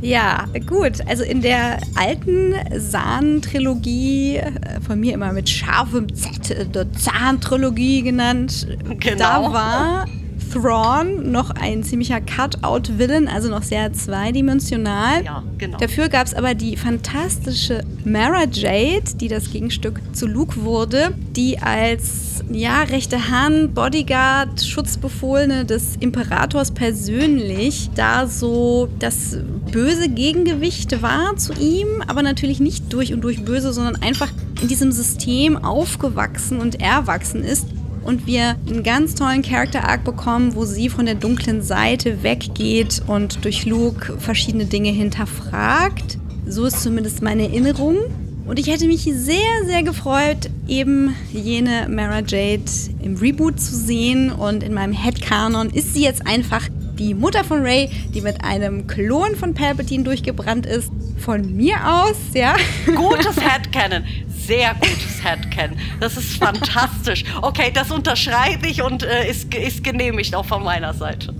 [0.00, 1.00] Ja, gut.
[1.06, 4.52] Also in der alten Zahn-Trilogie, äh,
[4.86, 8.66] von mir immer mit scharfem Z, äh, der Zahn-Trilogie genannt,
[9.00, 9.18] Genau.
[9.18, 10.04] da war
[10.52, 15.24] Thrawn noch ein ziemlicher Cut-Out-Villain, also noch sehr zweidimensional.
[15.24, 15.78] Ja, genau.
[15.78, 21.58] Dafür gab es aber die fantastische Mara Jade, die das Gegenstück zu Luke wurde, die
[21.58, 29.36] als ja, rechte Hand, Bodyguard, Schutzbefohlene des Imperators persönlich da so das
[29.70, 34.30] böse Gegengewicht war zu ihm, aber natürlich nicht durch und durch böse, sondern einfach
[34.62, 37.66] in diesem System aufgewachsen und erwachsen ist
[38.08, 43.44] und wir einen ganz tollen Character-Arc bekommen, wo sie von der dunklen Seite weggeht und
[43.44, 46.16] durch Luke verschiedene Dinge hinterfragt.
[46.46, 47.98] So ist zumindest meine Erinnerung.
[48.46, 52.62] Und ich hätte mich sehr, sehr gefreut, eben jene Mara Jade
[53.02, 54.32] im Reboot zu sehen.
[54.32, 56.66] Und in meinem Headcanon ist sie jetzt einfach
[56.98, 60.90] die Mutter von Ray, die mit einem Klon von Palpatine durchgebrannt ist.
[61.18, 62.56] Von mir aus, ja.
[62.86, 64.02] Gutes Headcanon.
[64.48, 65.76] Sehr gutes Headcanon.
[66.00, 67.22] Das ist fantastisch.
[67.42, 71.34] Okay, das unterschreibe ich und äh, ist, ist genehmigt auch von meiner Seite.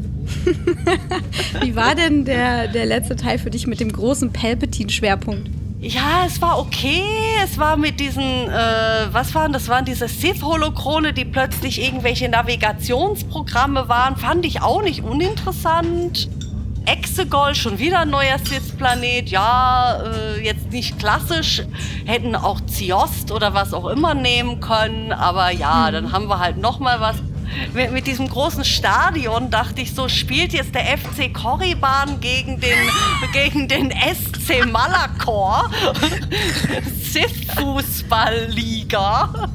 [1.62, 5.48] Wie war denn der, der letzte Teil für dich mit dem großen Palpatine-Schwerpunkt?
[5.80, 7.02] Ja, es war okay.
[7.42, 9.68] Es war mit diesen, äh, was waren das?
[9.68, 14.16] Waren diese Sith-Holochrone, die plötzlich irgendwelche Navigationsprogramme waren.
[14.16, 16.28] Fand ich auch nicht uninteressant.
[16.88, 19.28] Exegol, schon wieder ein neuer Sith-Planet.
[19.28, 21.62] Ja, äh, jetzt nicht klassisch.
[22.06, 25.12] Hätten auch Ziost oder was auch immer nehmen können.
[25.12, 27.16] Aber ja, dann haben wir halt noch mal was.
[27.74, 32.78] Mit, mit diesem großen Stadion dachte ich so, spielt jetzt der FC Korriban gegen den,
[33.34, 35.70] gegen den SC Malakor.
[37.02, 39.50] Sith-Fußball-Liga.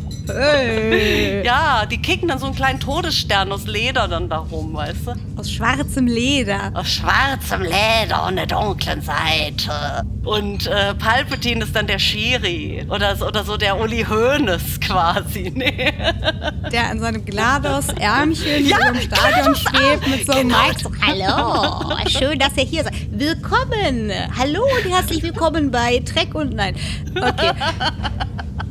[1.43, 5.11] Ja, die kicken dann so einen kleinen Todesstern aus Leder dann da rum, weißt du?
[5.37, 6.71] Aus schwarzem Leder.
[6.73, 10.03] Aus schwarzem Leder und der dunklen Seite.
[10.23, 12.85] Und äh, Palpatine ist dann der Schiri.
[12.89, 15.51] Oder, so- oder so der Uli Hoeneß quasi.
[15.63, 15.93] Nee.
[16.71, 20.71] Der an seinem GLaDOS-Ärmchen Ja, im Stadion schwebt mit so einem Genau.
[20.81, 22.93] So, Hallo, schön, dass ihr hier seid.
[23.11, 24.11] Willkommen.
[24.37, 26.75] Hallo und herzlich willkommen bei Trek und Nein.
[27.15, 27.51] Okay.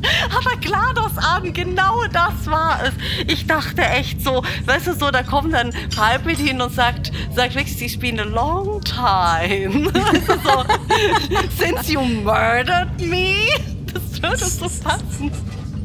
[0.29, 2.93] Hat er GLaDOS an, genau das war es.
[3.31, 7.81] Ich dachte echt so, weißt du so, da kommt dann Palpatine und sagt, sagt wirklich,
[7.81, 9.91] it's been a long time.
[9.91, 10.65] Du so,
[11.57, 13.47] since you murdered me.
[13.93, 15.31] Das würde so passen.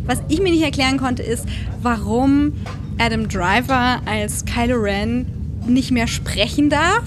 [0.07, 1.47] Was ich mir nicht erklären konnte, ist,
[1.83, 2.55] warum
[2.99, 5.27] Adam Driver als Kylo Ren
[5.67, 7.05] nicht mehr sprechen darf.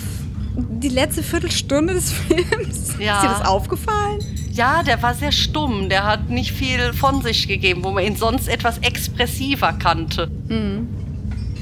[0.55, 2.95] Die letzte Viertelstunde des Films.
[2.99, 3.17] Ja.
[3.21, 4.19] Ist dir das aufgefallen?
[4.51, 5.87] Ja, der war sehr stumm.
[5.89, 10.29] Der hat nicht viel von sich gegeben, wo man ihn sonst etwas expressiver kannte.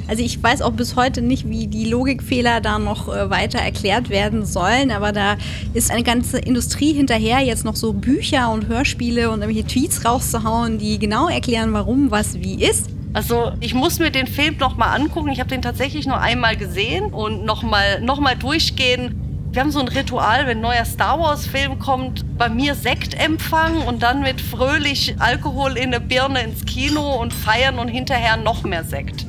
[0.09, 4.09] Also ich weiß auch bis heute nicht, wie die Logikfehler da noch äh, weiter erklärt
[4.09, 5.37] werden sollen, aber da
[5.75, 10.79] ist eine ganze Industrie hinterher, jetzt noch so Bücher und Hörspiele und irgendwelche Tweets rauszuhauen,
[10.79, 12.87] die genau erklären, warum was wie ist.
[13.13, 15.29] Also ich muss mir den Film noch mal angucken.
[15.29, 19.19] Ich habe den tatsächlich nur einmal gesehen und noch mal, noch mal durchgehen.
[19.51, 23.81] Wir haben so ein Ritual, wenn ein neuer Star Wars Film kommt, bei mir Sektempfang
[23.81, 28.63] und dann mit fröhlich Alkohol in der Birne ins Kino und feiern und hinterher noch
[28.63, 29.25] mehr Sekt.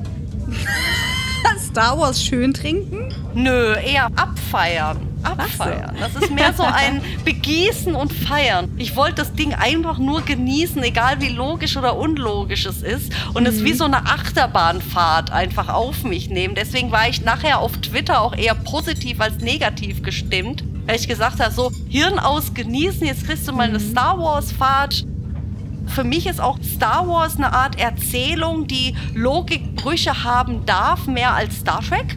[1.58, 3.14] Star Wars schön trinken?
[3.34, 5.09] Nö, eher abfeiern.
[5.22, 5.96] Abfeiern.
[5.98, 8.70] Das ist mehr so ein Begießen und Feiern.
[8.76, 13.12] Ich wollte das Ding einfach nur genießen, egal wie logisch oder unlogisch es ist.
[13.34, 16.54] Und es wie so eine Achterbahnfahrt einfach auf mich nehmen.
[16.54, 20.64] Deswegen war ich nachher auf Twitter auch eher positiv als negativ gestimmt.
[20.86, 24.50] Weil ich gesagt habe, so Hirn aus genießen, jetzt kriegst du mal eine Star Wars
[24.52, 25.04] Fahrt
[25.90, 31.58] für mich ist auch Star Wars eine Art Erzählung, die Logikbrüche haben darf, mehr als
[31.58, 32.16] Star Trek.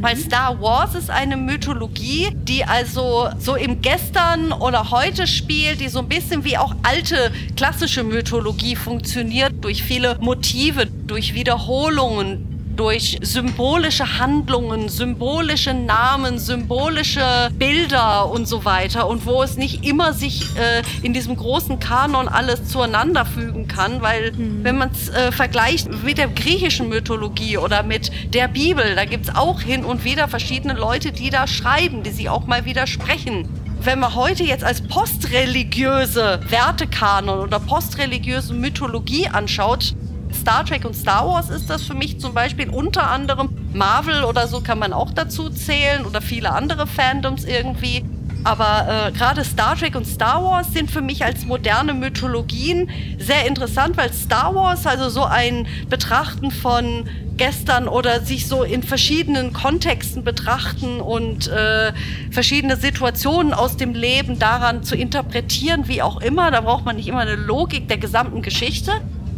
[0.00, 5.88] Weil Star Wars ist eine Mythologie, die also so im Gestern oder heute spielt, die
[5.88, 13.18] so ein bisschen wie auch alte klassische Mythologie funktioniert, durch viele Motive, durch Wiederholungen, durch
[13.22, 20.44] symbolische Handlungen, symbolische Namen, symbolische Bilder und so weiter und wo es nicht immer sich
[20.56, 25.88] äh, in diesem großen Kanon alles zueinander fügen kann, weil wenn man es äh, vergleicht
[26.02, 30.28] mit der griechischen Mythologie oder mit der Bibel, da gibt es auch hin und wieder
[30.28, 33.48] verschiedene Leute, die da schreiben, die sich auch mal widersprechen.
[33.84, 39.96] Wenn man heute jetzt als postreligiöse Wertekanon oder postreligiöse Mythologie anschaut,
[40.34, 43.50] Star Trek und Star Wars ist das für mich zum Beispiel unter anderem.
[43.72, 48.04] Marvel oder so kann man auch dazu zählen oder viele andere Fandoms irgendwie.
[48.44, 53.46] Aber äh, gerade Star Trek und Star Wars sind für mich als moderne Mythologien sehr
[53.46, 59.52] interessant, weil Star Wars also so ein Betrachten von gestern oder sich so in verschiedenen
[59.52, 61.92] Kontexten betrachten und äh,
[62.30, 66.50] verschiedene Situationen aus dem Leben daran zu interpretieren, wie auch immer.
[66.50, 68.92] Da braucht man nicht immer eine Logik der gesamten Geschichte.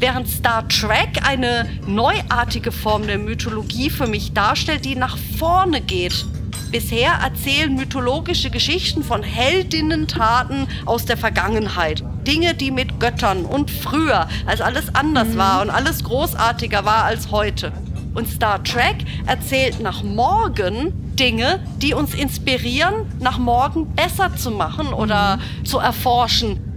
[0.07, 6.27] Während Star Trek eine neuartige Form der Mythologie für mich darstellt, die nach vorne geht.
[6.71, 12.05] Bisher erzählen mythologische Geschichten von Heldinnentaten aus der Vergangenheit.
[12.27, 17.31] Dinge, die mit Göttern und früher, als alles anders war und alles großartiger war als
[17.31, 17.73] heute.
[18.13, 24.89] Und Star Trek erzählt nach morgen Dinge, die uns inspirieren, nach morgen besser zu machen
[24.93, 26.74] oder zu erforschen.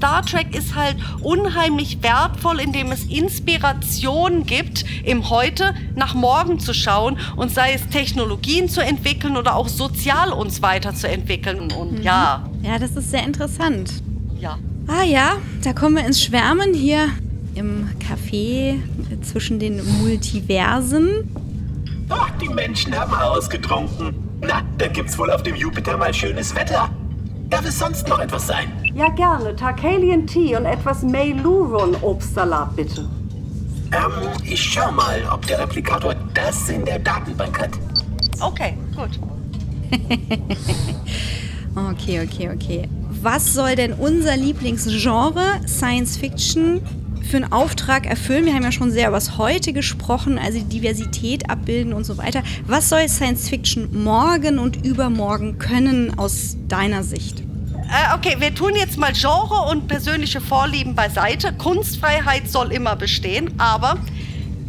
[0.00, 6.72] Star Trek ist halt unheimlich wertvoll, indem es Inspiration gibt, im Heute nach morgen zu
[6.72, 11.70] schauen und sei es Technologien zu entwickeln oder auch sozial uns weiterzuentwickeln.
[11.72, 13.92] Und ja, Ja, das ist sehr interessant.
[14.40, 14.58] ja.
[14.86, 15.32] Ah ja,
[15.62, 17.10] da kommen wir ins Schwärmen hier
[17.54, 18.76] im Café
[19.20, 21.28] zwischen den Multiversen.
[22.08, 24.14] Ach, die Menschen haben ausgetrunken.
[24.40, 26.88] Na, da gibt's wohl auf dem Jupiter mal schönes Wetter.
[27.50, 28.68] Darf es sonst noch etwas sein?
[28.94, 29.54] Ja, gerne.
[29.54, 33.08] Tarkalian Tea und etwas Meiluron Obstsalat, bitte.
[33.92, 37.70] Ähm, ich schau mal, ob der Replikator das in der Datenbank hat.
[38.40, 39.18] Okay, gut.
[41.76, 42.88] Okay, okay, okay.
[43.22, 46.80] Was soll denn unser Lieblingsgenre Science Fiction
[47.22, 48.44] für einen Auftrag erfüllen?
[48.44, 52.18] Wir haben ja schon sehr über das Heute gesprochen, also die Diversität abbilden und so
[52.18, 52.42] weiter.
[52.66, 57.44] Was soll Science Fiction morgen und übermorgen können aus deiner Sicht?
[57.90, 61.52] Äh, okay, wir tun jetzt mal Genre und persönliche Vorlieben beiseite.
[61.52, 63.98] Kunstfreiheit soll immer bestehen, aber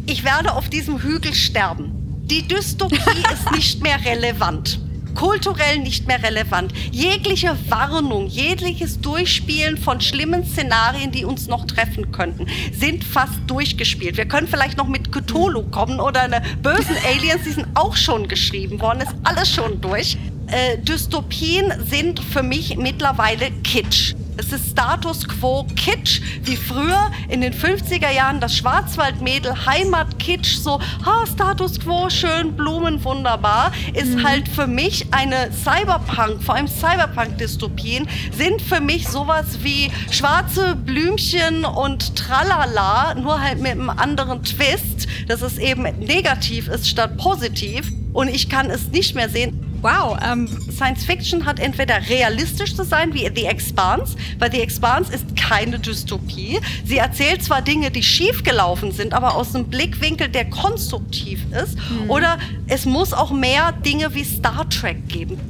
[0.06, 1.92] ich werde auf diesem Hügel sterben.
[2.24, 2.96] Die Dystopie
[3.32, 4.80] ist nicht mehr relevant
[5.14, 6.72] kulturell nicht mehr relevant.
[6.90, 14.16] Jegliche Warnung, jegliches Durchspielen von schlimmen Szenarien, die uns noch treffen könnten, sind fast durchgespielt.
[14.16, 18.28] Wir können vielleicht noch mit Cthulhu kommen oder eine bösen Aliens, die sind auch schon
[18.28, 20.16] geschrieben worden, ist alles schon durch.
[20.52, 24.14] Äh, Dystopien sind für mich mittlerweile Kitsch.
[24.36, 30.78] Es ist Status quo Kitsch, wie früher in den 50er Jahren das Schwarzwaldmädel Heimatkitsch, so
[31.06, 34.26] ha, Status quo, schön, Blumen, wunderbar, ist mhm.
[34.26, 41.64] halt für mich eine Cyberpunk, vor allem Cyberpunk-Dystopien, sind für mich sowas wie schwarze Blümchen
[41.64, 47.90] und Tralala, nur halt mit einem anderen Twist, dass es eben negativ ist statt positiv.
[48.12, 49.71] Und ich kann es nicht mehr sehen.
[49.82, 55.12] Wow, ähm, Science Fiction hat entweder realistisch zu sein wie The Expanse, weil The Expanse
[55.12, 56.60] ist keine Dystopie.
[56.84, 61.76] Sie erzählt zwar Dinge, die schiefgelaufen sind, aber aus einem Blickwinkel, der konstruktiv ist.
[61.76, 62.10] Mhm.
[62.10, 65.40] Oder es muss auch mehr Dinge wie Star Trek geben.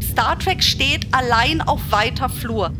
[0.00, 2.72] Star Trek steht allein auf weiter Flur.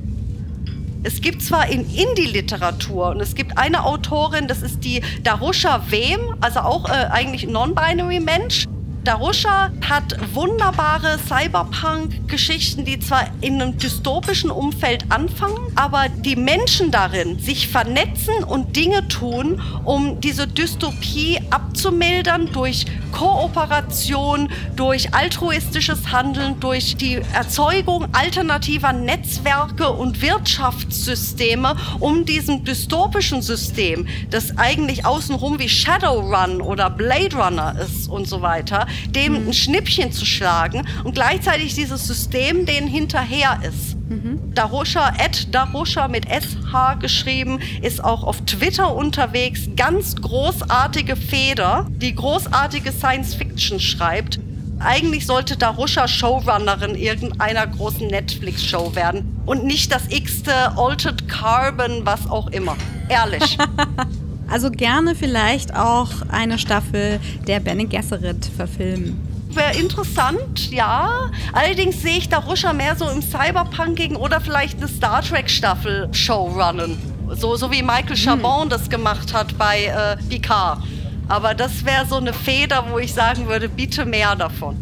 [1.03, 6.21] Es gibt zwar in Indie-Literatur und es gibt eine Autorin, das ist die Darusha Wem,
[6.41, 8.67] also auch äh, eigentlich non-binary Mensch,
[9.05, 17.41] Darusha hat wunderbare Cyberpunk-Geschichten, die zwar in einem dystopischen Umfeld anfangen, aber die Menschen darin
[17.41, 26.97] sich vernetzen und Dinge tun, um diese Dystopie abzumildern durch Kooperation, durch altruistisches Handeln, durch
[26.97, 36.61] die Erzeugung alternativer Netzwerke und Wirtschaftssysteme, um diesem dystopischen System, das eigentlich außenrum wie Shadowrun
[36.61, 39.49] oder Blade Runner ist und so weiter, dem mhm.
[39.49, 43.97] ein Schnippchen zu schlagen und gleichzeitig dieses System denen hinterher ist.
[44.09, 44.55] Mhm.
[44.55, 49.69] Darosha, Ed Darosha mit SH geschrieben, ist auch auf Twitter unterwegs.
[49.77, 54.39] Ganz großartige Feder, die großartige Science Fiction schreibt.
[54.81, 62.29] Eigentlich sollte Darusha Showrunnerin irgendeiner großen Netflix-Show werden und nicht das x-te Altered Carbon, was
[62.29, 62.77] auch immer.
[63.09, 63.57] Ehrlich.
[64.53, 69.19] Also gerne vielleicht auch eine Staffel der Bene Gesserit verfilmen.
[69.49, 71.31] Wäre interessant, ja.
[71.55, 76.07] Allerdings sehe ich da Ruscher mehr so im Cyberpunkigen oder vielleicht eine Star Trek Staffel
[76.13, 76.99] Showrunnen.
[77.31, 78.69] So, so wie Michael Chabon hm.
[78.69, 80.83] das gemacht hat bei äh, Picard.
[81.29, 84.77] Aber das wäre so eine Feder, wo ich sagen würde, bitte mehr davon.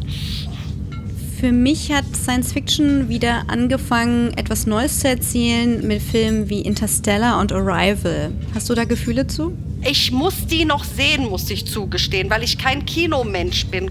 [1.40, 7.40] Für mich hat Science Fiction wieder angefangen, etwas Neues zu erzählen mit Filmen wie Interstellar
[7.40, 8.30] und Arrival.
[8.54, 9.56] Hast du da Gefühle zu?
[9.82, 13.90] Ich muss die noch sehen, muss ich zugestehen, weil ich kein Kinomensch bin.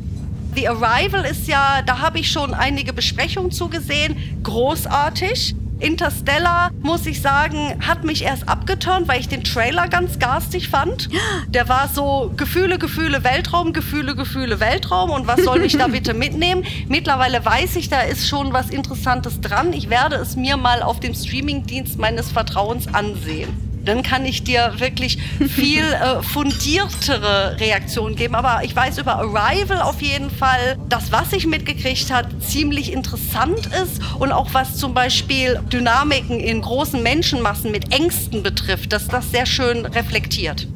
[0.56, 5.56] The Arrival ist ja, da habe ich schon einige Besprechungen zugesehen, großartig.
[5.80, 11.10] Interstellar, muss ich sagen, hat mich erst abgeturnt, weil ich den Trailer ganz garstig fand.
[11.48, 16.14] Der war so Gefühle, Gefühle, Weltraum, Gefühle, Gefühle, Weltraum und was soll ich da bitte
[16.14, 16.66] mitnehmen?
[16.88, 19.74] Mittlerweile weiß ich, da ist schon was Interessantes dran.
[19.74, 24.74] Ich werde es mir mal auf dem Streamingdienst meines Vertrauens ansehen dann kann ich dir
[24.78, 25.18] wirklich
[25.50, 28.36] viel äh, fundiertere Reaktionen geben.
[28.36, 33.70] Aber ich weiß über Arrival auf jeden Fall, dass was ich mitgekriegt habe, ziemlich interessant
[33.82, 39.32] ist und auch was zum Beispiel Dynamiken in großen Menschenmassen mit Ängsten betrifft, dass das
[39.32, 40.68] sehr schön reflektiert.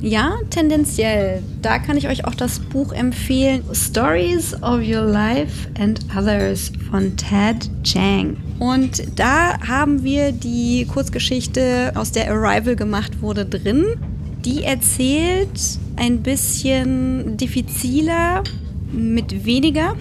[0.00, 1.42] Ja, tendenziell.
[1.60, 3.64] Da kann ich euch auch das Buch empfehlen.
[3.72, 8.36] Stories of Your Life and Others von Ted Chang.
[8.58, 13.84] Und da haben wir die Kurzgeschichte, aus der Arrival gemacht wurde, drin.
[14.44, 18.42] Die erzählt ein bisschen diffiziler,
[18.92, 19.96] mit weniger.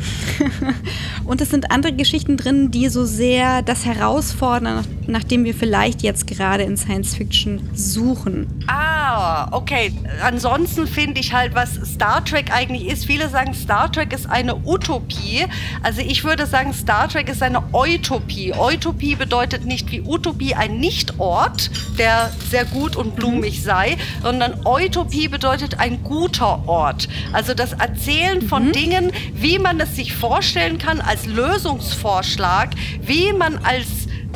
[1.25, 6.27] und es sind andere Geschichten drin, die so sehr das herausfordern, nachdem wir vielleicht jetzt
[6.27, 8.47] gerade in Science Fiction suchen.
[8.67, 9.93] Ah, okay.
[10.21, 13.05] Ansonsten finde ich halt, was Star Trek eigentlich ist.
[13.05, 15.45] Viele sagen, Star Trek ist eine Utopie.
[15.83, 18.53] Also ich würde sagen, Star Trek ist eine Utopie.
[18.53, 23.63] Utopie bedeutet nicht wie Utopie ein Nichtort, der sehr gut und blumig mhm.
[23.63, 27.07] sei, sondern Utopie bedeutet ein guter Ort.
[27.33, 28.76] Also das Erzählen von mhm.
[28.78, 32.69] Dingen, wie man es sich vorstellen kann als Lösungsvorschlag,
[33.01, 33.88] wie man als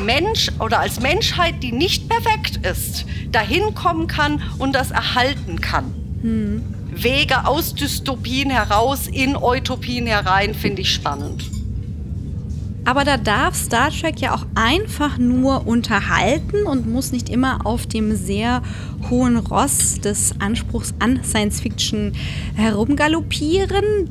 [0.04, 5.94] Mensch oder als Menschheit, die nicht perfekt ist, dahin kommen kann und das erhalten kann.
[6.22, 6.64] Hm.
[6.90, 11.46] Wege aus Dystopien heraus in Utopien herein finde ich spannend.
[12.84, 17.86] Aber da darf Star Trek ja auch einfach nur unterhalten und muss nicht immer auf
[17.86, 18.64] dem sehr
[19.12, 22.14] hohen Ross des Anspruchs an Science Fiction
[22.56, 24.10] herumgaloppieren.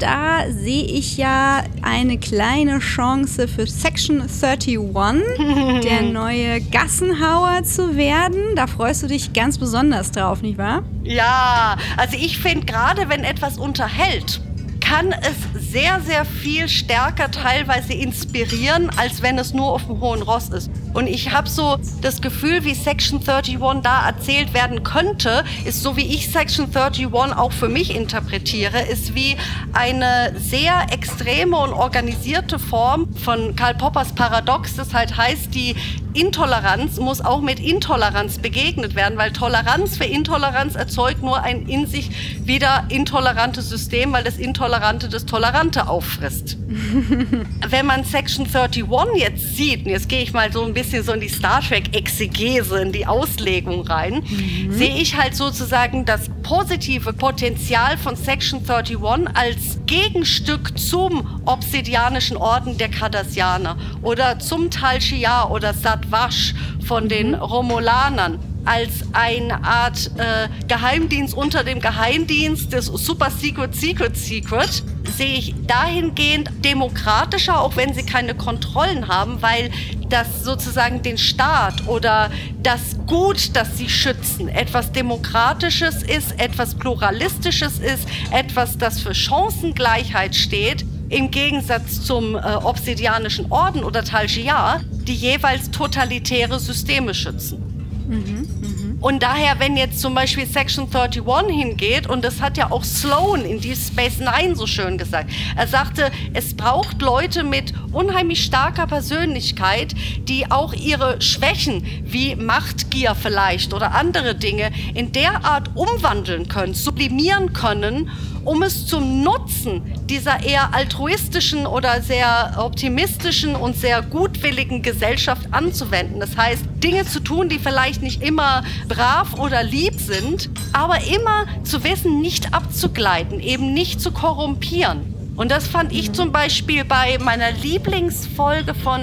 [0.00, 8.56] Da sehe ich ja eine kleine Chance für Section 31, der neue Gassenhauer zu werden.
[8.56, 10.84] Da freust du dich ganz besonders drauf, nicht wahr?
[11.04, 14.40] Ja, also ich finde gerade, wenn etwas unterhält,
[14.80, 20.22] kann es sehr, sehr viel stärker teilweise inspirieren, als wenn es nur auf dem hohen
[20.22, 20.70] Ross ist.
[20.92, 25.96] Und ich habe so das Gefühl, wie Section 31 da erzählt werden könnte, ist so
[25.96, 29.36] wie ich Section 31 auch für mich interpretiere, ist wie
[29.72, 35.76] eine sehr extreme und organisierte Form von Karl Poppers Paradox, das halt heißt, die
[36.14, 41.86] Intoleranz muss auch mit Intoleranz begegnet werden, weil Toleranz für Intoleranz erzeugt nur ein in
[41.86, 42.10] sich
[42.46, 46.56] wieder intolerantes System, weil das Intolerante das Tolerante auffrisst.
[47.68, 48.84] Wenn man Section 31
[49.16, 51.96] jetzt sieht, und jetzt gehe ich mal so ein bisschen so in die Star Trek
[51.96, 54.72] Exegese, in die Auslegung rein, mhm.
[54.72, 58.96] sehe ich halt sozusagen das positive Potenzial von Section 31
[59.34, 66.54] als Gegenstück zum obsidianischen Orden der Cardassianer oder zum Tal Shiar oder Satwash
[66.86, 74.16] von den Romulanern als eine Art äh, Geheimdienst unter dem Geheimdienst des Super Secret Secret
[74.16, 74.82] Secret
[75.16, 79.70] sehe ich dahingehend demokratischer, auch wenn sie keine Kontrollen haben, weil
[80.10, 82.30] das sozusagen den Staat oder
[82.62, 90.34] das Gut, das sie schützen, etwas Demokratisches ist, etwas Pluralistisches ist, etwas, das für Chancengleichheit
[90.36, 97.70] steht, im Gegensatz zum äh, Obsidianischen Orden oder Tal Shiar, die jeweils totalitäre Systeme schützen.
[98.08, 98.80] Mhm, mh.
[99.00, 103.46] Und daher, wenn jetzt zum Beispiel Section 31 hingeht, und das hat ja auch Sloan
[103.46, 108.86] in Deep Space Nine so schön gesagt, er sagte, es braucht Leute mit unheimlich starker
[108.86, 109.94] Persönlichkeit,
[110.28, 116.74] die auch ihre Schwächen wie Machtgier vielleicht oder andere Dinge in der Art umwandeln können,
[116.74, 118.10] sublimieren können
[118.44, 126.20] um es zum Nutzen dieser eher altruistischen oder sehr optimistischen und sehr gutwilligen Gesellschaft anzuwenden.
[126.20, 131.46] Das heißt, Dinge zu tun, die vielleicht nicht immer brav oder lieb sind, aber immer
[131.64, 135.19] zu wissen, nicht abzugleiten, eben nicht zu korrumpieren.
[135.40, 139.00] Und das fand ich zum Beispiel bei meiner Lieblingsfolge von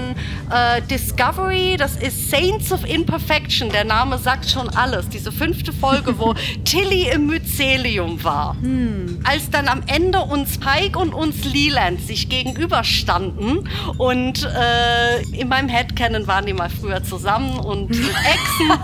[0.51, 1.77] äh, Discovery.
[1.77, 3.71] Das ist Saints of Imperfection.
[3.71, 5.09] Der Name sagt schon alles.
[5.09, 8.55] Diese fünfte Folge, wo Tilly im Mycelium war.
[8.61, 9.19] Hm.
[9.23, 13.67] Als dann am Ende uns Pike und uns Leland sich gegenüberstanden
[13.97, 18.79] und äh, in meinem Headcanon waren die mal früher zusammen und Exen.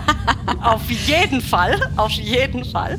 [0.60, 2.98] auf jeden Fall, auf jeden Fall.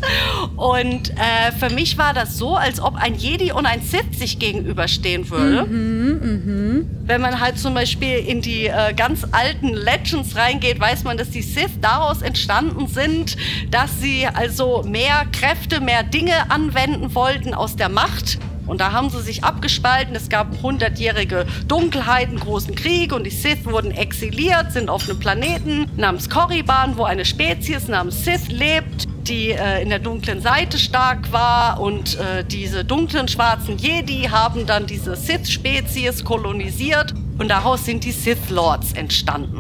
[0.56, 4.40] Und äh, für mich war das so, als ob ein Jedi und ein Sith sich
[4.46, 5.66] gegenüberstehen würde.
[5.66, 6.86] Mhm, mh.
[7.06, 11.30] Wenn man halt zum Beispiel in die äh, ganz alten Legends reingeht, weiß man, dass
[11.30, 13.38] die Sith daraus entstanden sind,
[13.72, 18.38] dass sie also mehr Kräfte, mehr Dinge anwenden wollten aus der Macht.
[18.68, 20.16] Und da haben sie sich abgespalten.
[20.16, 25.20] Es gab hundertjährige Dunkelheit, einen großen Krieg und die Sith wurden exiliert, sind auf einem
[25.20, 30.78] Planeten namens Korriban, wo eine Spezies namens Sith lebt die äh, in der dunklen Seite
[30.78, 37.86] stark war und äh, diese dunklen schwarzen Jedi haben dann diese Sith-Spezies kolonisiert und daraus
[37.86, 39.58] sind die Sith Lords entstanden.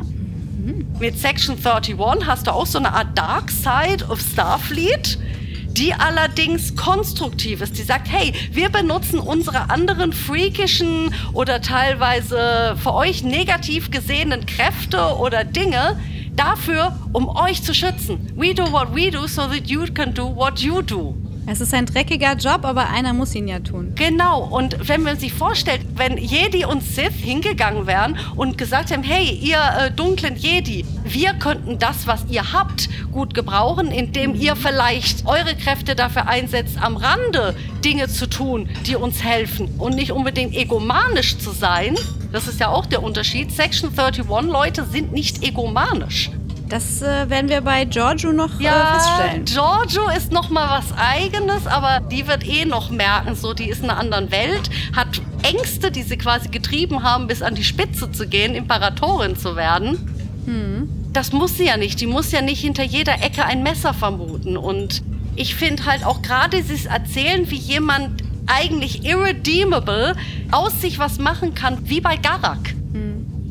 [0.65, 0.85] Mhm.
[0.99, 5.17] Mit Section 31 hast du auch so eine Art Dark Side of Starfleet,
[5.67, 7.77] die allerdings konstruktiv ist.
[7.77, 15.17] Die sagt, hey, wir benutzen unsere anderen freakischen oder teilweise für euch negativ gesehenen Kräfte
[15.17, 15.99] oder Dinge
[16.35, 18.31] dafür, um euch zu schützen.
[18.35, 21.15] We do what we do so that you can do what you do.
[21.47, 23.91] Es ist ein dreckiger Job, aber einer muss ihn ja tun.
[23.95, 24.43] Genau.
[24.45, 29.29] Und wenn man sich vorstellt, wenn Jedi und Sith hingegangen wären und gesagt haben, hey,
[29.29, 35.27] ihr äh, dunklen Jedi, wir könnten das, was ihr habt, gut gebrauchen, indem ihr vielleicht
[35.27, 40.55] eure Kräfte dafür einsetzt, am Rande Dinge zu tun, die uns helfen und nicht unbedingt
[40.55, 41.95] egomanisch zu sein.
[42.31, 43.51] Das ist ja auch der Unterschied.
[43.51, 46.31] Section 31 Leute sind nicht egomanisch.
[46.69, 49.45] Das äh, werden wir bei Giorgio noch äh, ja, äh, feststellen.
[49.45, 53.83] Giorgio ist noch mal was Eigenes, aber die wird eh noch merken, so die ist
[53.83, 58.11] in einer anderen Welt, hat Ängste, die sie quasi getrieben haben, bis an die Spitze
[58.11, 60.41] zu gehen, Imperatorin zu werden.
[60.45, 60.89] Hm.
[61.13, 62.01] Das muss sie ja nicht.
[62.01, 64.57] Die muss ja nicht hinter jeder Ecke ein Messer vermuten.
[64.57, 65.03] Und
[65.35, 70.15] ich finde halt auch gerade dieses Erzählen, wie jemand eigentlich irredeemable
[70.51, 72.75] aus sich was machen kann, wie bei Garak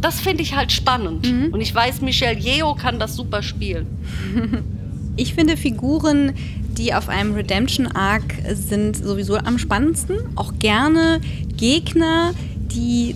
[0.04, 1.32] das finde ich halt spannend.
[1.32, 1.48] Mhm.
[1.54, 3.86] Und ich weiß, Michelle Yeo kann das super spielen.
[5.16, 6.32] Ich finde Figuren,
[6.76, 10.16] die auf einem Redemption Arc sind, sowieso am spannendsten.
[10.34, 11.20] Auch gerne
[11.56, 12.53] Gegner, die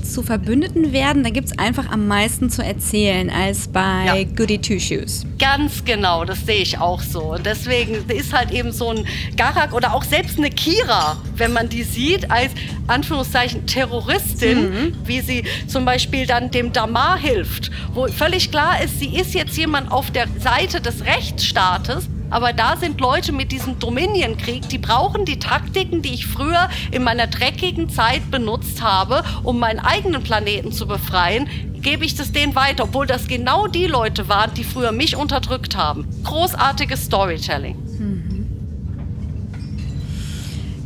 [0.02, 4.14] zu Verbündeten werden, da gibt es einfach am meisten zu erzählen als bei Ja.
[4.36, 5.24] Goody Two Shoes.
[5.38, 7.34] Ganz genau, das sehe ich auch so.
[7.34, 9.04] Und deswegen ist halt eben so ein
[9.36, 12.52] Garak oder auch selbst eine Kira, wenn man die sieht, als
[12.86, 19.16] Anführungszeichen Terroristin, wie sie zum Beispiel dann dem Damar hilft, wo völlig klar ist, sie
[19.16, 22.08] ist jetzt jemand auf der Seite des Rechtsstaates.
[22.30, 27.02] Aber da sind Leute mit diesem Dominion-Krieg, die brauchen die Taktiken, die ich früher in
[27.02, 31.48] meiner dreckigen Zeit benutzt habe, um meinen eigenen Planeten zu befreien,
[31.80, 35.76] gebe ich das denen weiter, obwohl das genau die Leute waren, die früher mich unterdrückt
[35.76, 36.06] haben.
[36.24, 37.76] Großartiges Storytelling.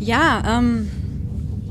[0.02, 0.90] Ja, ähm,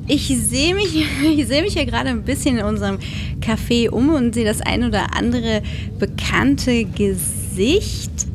[0.08, 2.98] ich sehe mich, ich sehe mich ja gerade ein bisschen in unserem
[3.42, 5.62] Café um und sehe das ein oder andere
[6.00, 8.31] bekannte Gesicht.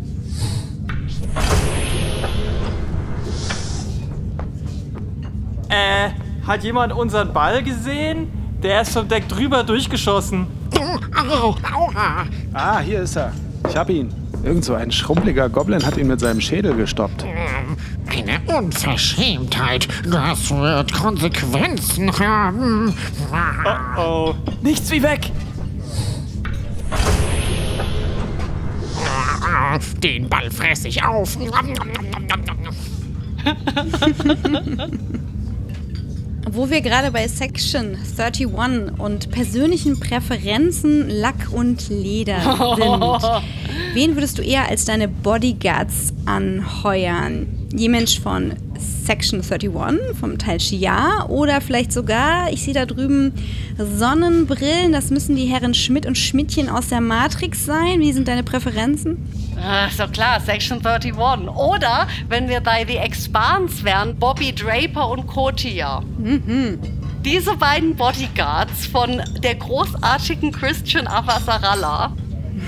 [5.77, 6.11] Äh,
[6.47, 8.28] hat jemand unseren Ball gesehen?
[8.62, 10.47] Der ist vom Deck drüber durchgeschossen.
[12.53, 13.32] Ah, hier ist er.
[13.69, 14.12] Ich hab ihn.
[14.43, 17.24] Irgend so ein schrumpeliger Goblin hat ihn mit seinem Schädel gestoppt.
[18.07, 19.89] Eine Unverschämtheit.
[20.11, 22.94] Das wird Konsequenzen haben.
[23.98, 25.31] Oh, nichts wie weg.
[30.03, 31.36] Den Ball fress ich auf.
[36.48, 38.47] Wo wir gerade bei Section 31
[38.98, 43.44] und persönlichen Präferenzen, Lack und Leder sind.
[43.94, 47.48] Wen würdest du eher als deine Bodyguards anheuern?
[47.74, 53.32] Jemand von Section 31 vom Teil Shia oder vielleicht sogar, ich sehe da drüben
[53.78, 58.01] Sonnenbrillen, das müssen die Herren Schmidt und Schmidtchen aus der Matrix sein.
[58.01, 59.19] Wie sind deine Präferenzen?
[59.89, 61.15] Ist doch klar, Section 31.
[61.19, 66.03] Oder, wenn wir bei The Expanse wären, Bobby Draper und Kotia.
[67.24, 72.12] Diese beiden Bodyguards von der großartigen Christian Avasarala.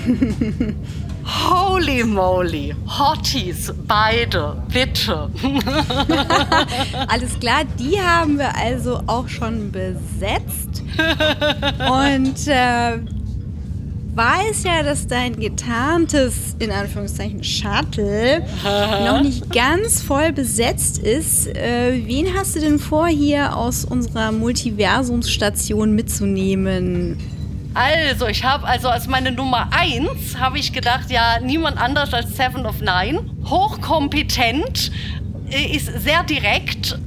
[1.29, 5.29] Holy moly, Hotties, beide, bitte.
[7.07, 10.81] Alles klar, die haben wir also auch schon besetzt.
[11.91, 12.97] Und äh,
[14.15, 18.43] weiß ja, dass dein getarntes, in Anführungszeichen, Shuttle
[19.05, 21.47] noch nicht ganz voll besetzt ist.
[21.47, 27.17] Äh, wen hast du denn vor, hier aus unserer Multiversumsstation mitzunehmen?
[27.73, 32.35] Also, ich habe also als meine Nummer eins habe ich gedacht, ja, niemand anders als
[32.35, 33.21] Seven of Nine.
[33.45, 34.91] Hochkompetent,
[35.51, 36.97] äh, ist sehr direkt,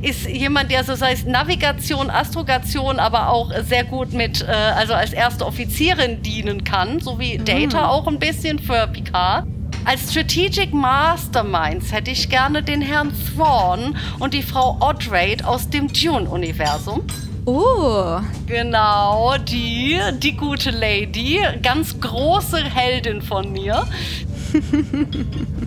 [0.00, 5.12] ist jemand, der so heißt Navigation, Astrogation, aber auch sehr gut mit, äh, also als
[5.12, 9.46] erste Offizierin dienen kann, so wie Data auch ein bisschen für Picard.
[9.84, 15.92] Als Strategic Masterminds hätte ich gerne den Herrn Thrawn und die Frau Odrade aus dem
[15.92, 17.02] Dune-Universum.
[17.44, 23.86] Oh, Genau, die, die gute Lady, ganz große Heldin von mir.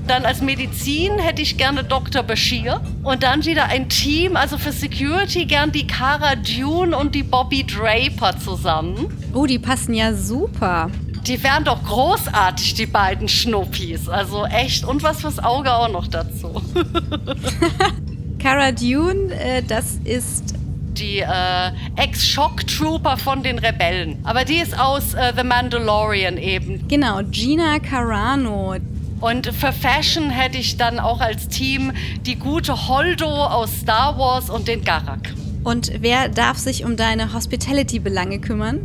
[0.08, 2.22] Dann als Medizin hätte ich gerne Dr.
[2.22, 2.80] Bashir.
[3.02, 7.66] Und dann wieder ein Team, also für Security gern die Cara Dune und die Bobby
[7.66, 9.08] Draper zusammen.
[9.34, 10.92] oh, die passen ja super.
[11.26, 14.08] Die wären doch großartig, die beiden Schnuppis.
[14.08, 14.86] Also echt.
[14.86, 16.62] Und was fürs Auge auch noch dazu.
[18.40, 20.54] Cara Dune, äh, das ist
[20.98, 24.20] Die äh, Ex-Shock-Trooper von den Rebellen.
[24.24, 26.88] Aber die ist aus äh, The Mandalorian eben.
[26.88, 28.76] genau Gina Carano.
[29.20, 31.92] Und für Fashion hätte ich dann auch als Team
[32.26, 35.34] die gute Holdo aus Star Wars und den Garak.
[35.64, 38.80] Und wer darf sich um deine Hospitality-Belange kümmern?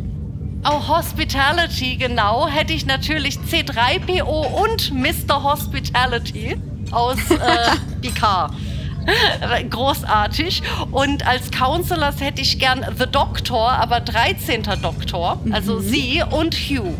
[0.62, 5.42] Auch Hospitality, genau, hätte ich natürlich C3PO und Mr.
[5.42, 6.56] Hospitality
[6.90, 8.52] aus äh, Picard.
[9.70, 10.62] Großartig.
[10.90, 14.62] Und als Counselors hätte ich gern The Doctor, aber 13.
[14.82, 16.94] Doktor, also sie und Hugh.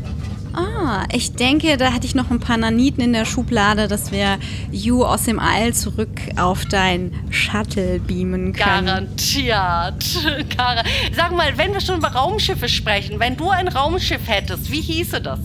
[0.53, 4.37] Ah, ich denke, da hatte ich noch ein paar Naniten in der Schublade, dass wir
[4.73, 8.87] You aus dem All zurück auf dein Shuttle beamen können.
[8.87, 10.05] Garantiert.
[10.57, 10.83] Gar
[11.15, 15.21] Sag mal, wenn wir schon über Raumschiffe sprechen, wenn du ein Raumschiff hättest, wie hieße
[15.21, 15.39] das?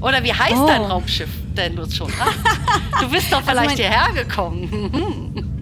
[0.00, 0.66] Oder wie heißt Oh.
[0.66, 3.02] dein Raumschiff, denn du es schon hast?
[3.02, 5.52] Du bist doch vielleicht mein- hierher gekommen.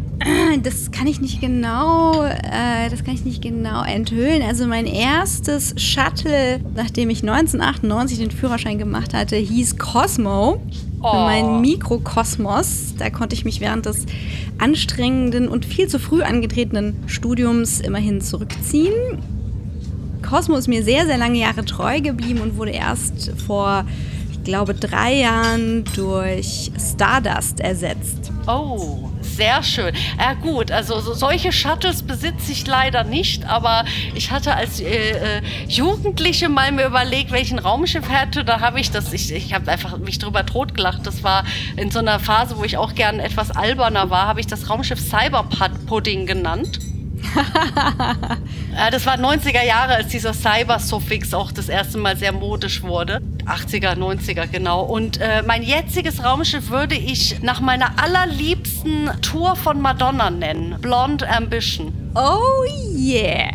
[0.62, 4.43] Das kann ich nicht genau, äh, das kann ich nicht genau enthüllen.
[4.43, 10.62] Also mein erstes Shuttle, nachdem ich 1998 den Führerschein gemacht hatte, hieß Cosmo.
[11.03, 11.12] Oh.
[11.12, 12.95] Meinen Mikrokosmos.
[12.99, 14.07] Da konnte ich mich während des
[14.59, 18.95] anstrengenden und viel zu früh angetretenen Studiums immerhin zurückziehen.
[20.23, 23.85] Cosmo ist mir sehr, sehr lange Jahre treu geblieben und wurde erst vor,
[24.32, 28.32] ich glaube, drei Jahren durch Stardust ersetzt.
[28.47, 29.94] Oh, Sehr schön.
[30.19, 33.85] Ja gut, also so, solche Shuttles besitze ich leider nicht, aber
[34.15, 38.44] ich hatte als äh, äh, Jugendliche mal mir überlegt, welchen Raumschiff hätte.
[38.44, 41.05] Da habe ich das, ich, ich habe einfach mich drüber totgelacht.
[41.05, 41.44] Das war
[41.77, 45.01] in so einer Phase, wo ich auch gern etwas alberner war, habe ich das Raumschiff
[45.01, 46.78] Cyberpudding genannt.
[48.77, 53.20] Ja, das war 90er Jahre, als dieser Cyber-Suffix auch das erste Mal sehr modisch wurde.
[53.47, 54.83] 80er, 90er, genau.
[54.83, 60.77] Und äh, mein jetziges Raumschiff würde ich nach meiner allerliebsten Tour von Madonna nennen.
[60.81, 61.93] Blonde Ambition.
[62.15, 62.65] Oh
[62.97, 63.51] yeah.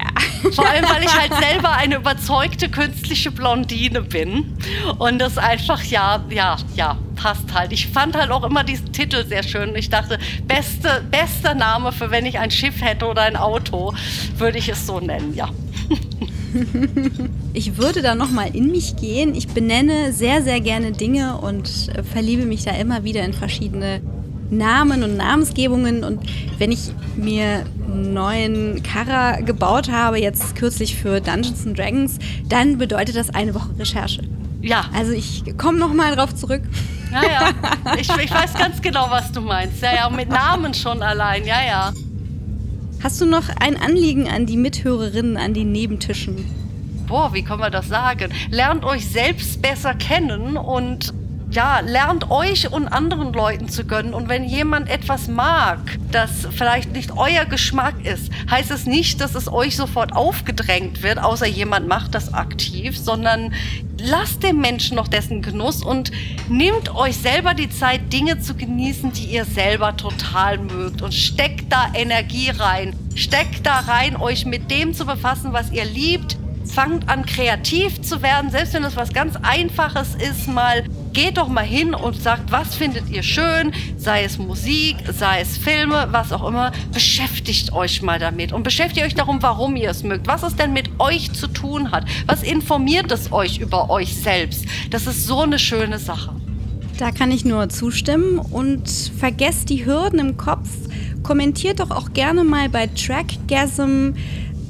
[0.53, 4.57] Vor allem, weil ich halt selber eine überzeugte künstliche Blondine bin.
[4.97, 7.71] Und das einfach, ja, ja, ja, passt halt.
[7.71, 9.75] Ich fand halt auch immer diesen Titel sehr schön.
[9.75, 13.93] Ich dachte, beste, bester Name für wenn ich ein Schiff hätte oder ein Auto,
[14.37, 15.49] würde ich es so nennen, ja.
[17.53, 19.33] Ich würde da nochmal in mich gehen.
[19.35, 24.01] Ich benenne sehr, sehr gerne Dinge und äh, verliebe mich da immer wieder in verschiedene
[24.51, 26.03] Namen und Namensgebungen.
[26.03, 26.21] Und
[26.59, 32.77] wenn ich mir einen neuen Kara gebaut habe, jetzt kürzlich für Dungeons and Dragons, dann
[32.77, 34.21] bedeutet das eine Woche Recherche.
[34.61, 36.61] Ja, Also ich komme nochmal drauf zurück.
[37.11, 37.95] ja, ja.
[37.99, 39.81] Ich, ich weiß ganz genau, was du meinst.
[39.81, 41.45] Ja, ja, mit Namen schon allein.
[41.45, 41.93] Ja, ja.
[43.01, 46.45] Hast du noch ein Anliegen an die Mithörerinnen an den Nebentischen?
[47.09, 48.31] boah, wie kann man das sagen?
[48.51, 51.13] Lernt euch selbst besser kennen und
[51.51, 54.13] ja, lernt euch und anderen Leuten zu gönnen.
[54.13, 55.79] Und wenn jemand etwas mag,
[56.11, 61.17] das vielleicht nicht euer Geschmack ist, heißt es nicht, dass es euch sofort aufgedrängt wird,
[61.19, 63.53] außer jemand macht das aktiv, sondern
[63.99, 66.11] lasst dem Menschen noch dessen Genuss und
[66.49, 71.71] nehmt euch selber die Zeit, Dinge zu genießen, die ihr selber total mögt und steckt
[71.71, 72.93] da Energie rein.
[73.15, 76.37] Steckt da rein, euch mit dem zu befassen, was ihr liebt.
[76.65, 81.47] Fangt an, kreativ zu werden, selbst wenn es was ganz Einfaches ist, mal geht doch
[81.47, 86.31] mal hin und sagt, was findet ihr schön, sei es Musik, sei es Filme, was
[86.31, 86.71] auch immer.
[86.93, 90.73] Beschäftigt euch mal damit und beschäftigt euch darum, warum ihr es mögt, was es denn
[90.73, 94.65] mit euch zu tun hat, was informiert es euch über euch selbst.
[94.89, 96.35] Das ist so eine schöne Sache.
[96.97, 100.69] Da kann ich nur zustimmen und vergesst die Hürden im Kopf.
[101.23, 104.15] Kommentiert doch auch gerne mal bei Trackgasm.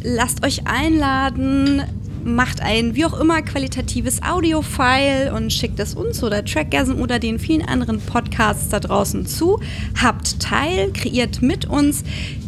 [0.04, 1.84] Lasst euch einladen.
[2.24, 7.40] Macht ein wie auch immer qualitatives Audio-File und schickt es uns oder Trackgasm oder den
[7.40, 9.60] vielen anderen Podcasts da draußen zu.
[10.02, 12.04] Habt teil, kreiert mit uns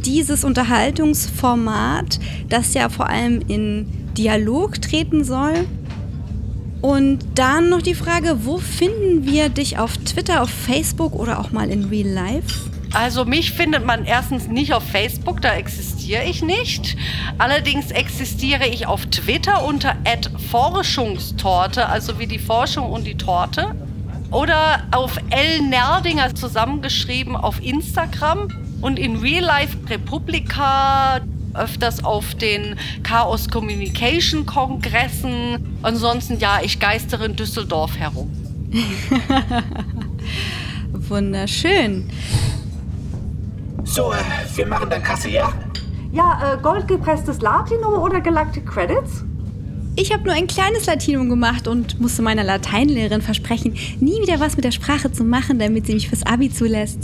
[0.06, 2.19] dieses Unterhaltungsformat,
[2.49, 3.88] das ja vor allem in
[4.18, 5.65] Dialog treten soll.
[6.81, 11.52] Und dann noch die Frage, wo finden wir dich auf Twitter, auf Facebook oder auch
[11.52, 12.72] mal in Real Life?
[12.93, 16.97] Also mich findet man erstens nicht auf Facebook, da existiere ich nicht.
[17.38, 19.95] Allerdings existiere ich auf Twitter unter
[20.51, 23.76] @forschungstorte, also wie die Forschung und die Torte.
[24.30, 28.49] Oder auf L Nerdinger zusammengeschrieben auf Instagram
[28.81, 31.22] und in Real Life Republika
[31.53, 35.77] öfters auf den Chaos Communication Kongressen.
[35.81, 38.31] Ansonsten ja, ich geistere in Düsseldorf herum.
[40.93, 42.09] Wunderschön.
[43.84, 44.18] So, äh,
[44.56, 45.52] wir machen dann Kasse, ja?
[46.12, 49.24] Ja, äh, goldgepresstes Latino oder Galactic Credits?
[49.95, 54.56] Ich habe nur ein kleines Latinum gemacht und musste meiner Lateinlehrerin versprechen, nie wieder was
[54.56, 56.99] mit der Sprache zu machen, damit sie mich fürs Abi zulässt.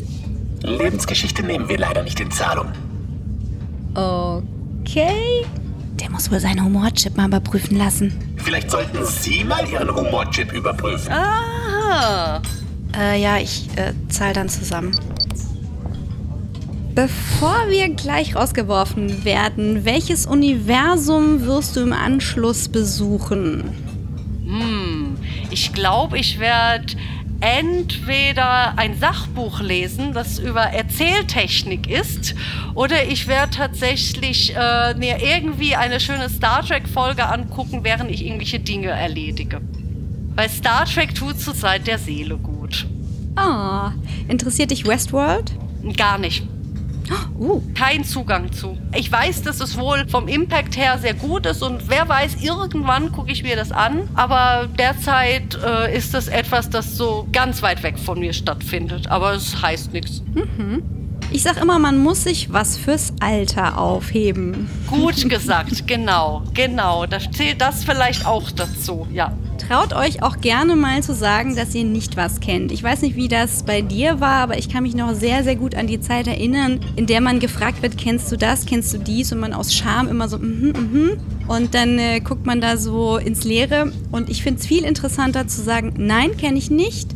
[0.61, 2.67] Lebensgeschichte nehmen wir leider nicht in Zahlung.
[3.93, 5.45] Okay.
[5.99, 8.13] Der muss wohl seinen Humorchip mal überprüfen lassen.
[8.37, 11.11] Vielleicht sollten Sie mal Ihren Humorchip überprüfen.
[11.11, 12.41] Aha.
[12.95, 14.95] Äh, ja, ich äh, zahle dann zusammen.
[16.97, 23.65] Bevor wir gleich rausgeworfen werden, welches Universum wirst du im Anschluss besuchen?
[24.43, 25.15] Hm,
[25.51, 26.95] ich glaube, ich werde
[27.39, 32.33] entweder ein Sachbuch lesen, das über Erzähltechnik ist,
[32.73, 38.59] oder ich werde tatsächlich äh, mir irgendwie eine schöne Star Trek-Folge angucken, während ich irgendwelche
[38.59, 39.61] Dinge erledige.
[40.33, 42.87] Weil Star Trek tut zurzeit der Seele gut.
[43.35, 43.91] Ah,
[44.27, 45.51] interessiert dich Westworld?
[45.95, 46.41] Gar nicht.
[47.39, 48.77] Uh, Kein Zugang zu.
[48.95, 53.11] Ich weiß, dass es wohl vom Impact her sehr gut ist und wer weiß, irgendwann
[53.11, 54.09] gucke ich mir das an.
[54.15, 59.07] Aber derzeit äh, ist das etwas, das so ganz weit weg von mir stattfindet.
[59.09, 60.23] Aber es heißt nichts.
[61.31, 64.69] ich sag immer, man muss sich was fürs Alter aufheben.
[64.87, 67.05] Gut gesagt, genau, genau.
[67.05, 69.31] Da zählt das vielleicht auch dazu, ja.
[69.67, 72.71] Traut euch auch gerne mal zu sagen, dass ihr nicht was kennt.
[72.71, 75.57] Ich weiß nicht, wie das bei dir war, aber ich kann mich noch sehr, sehr
[75.57, 78.97] gut an die Zeit erinnern, in der man gefragt wird, kennst du das, kennst du
[78.97, 79.33] dies?
[79.33, 81.11] Und man aus Scham immer so, mhm, mhm.
[81.47, 83.91] Und dann äh, guckt man da so ins Leere.
[84.09, 87.09] Und ich finde es viel interessanter zu sagen, nein, kenne ich nicht.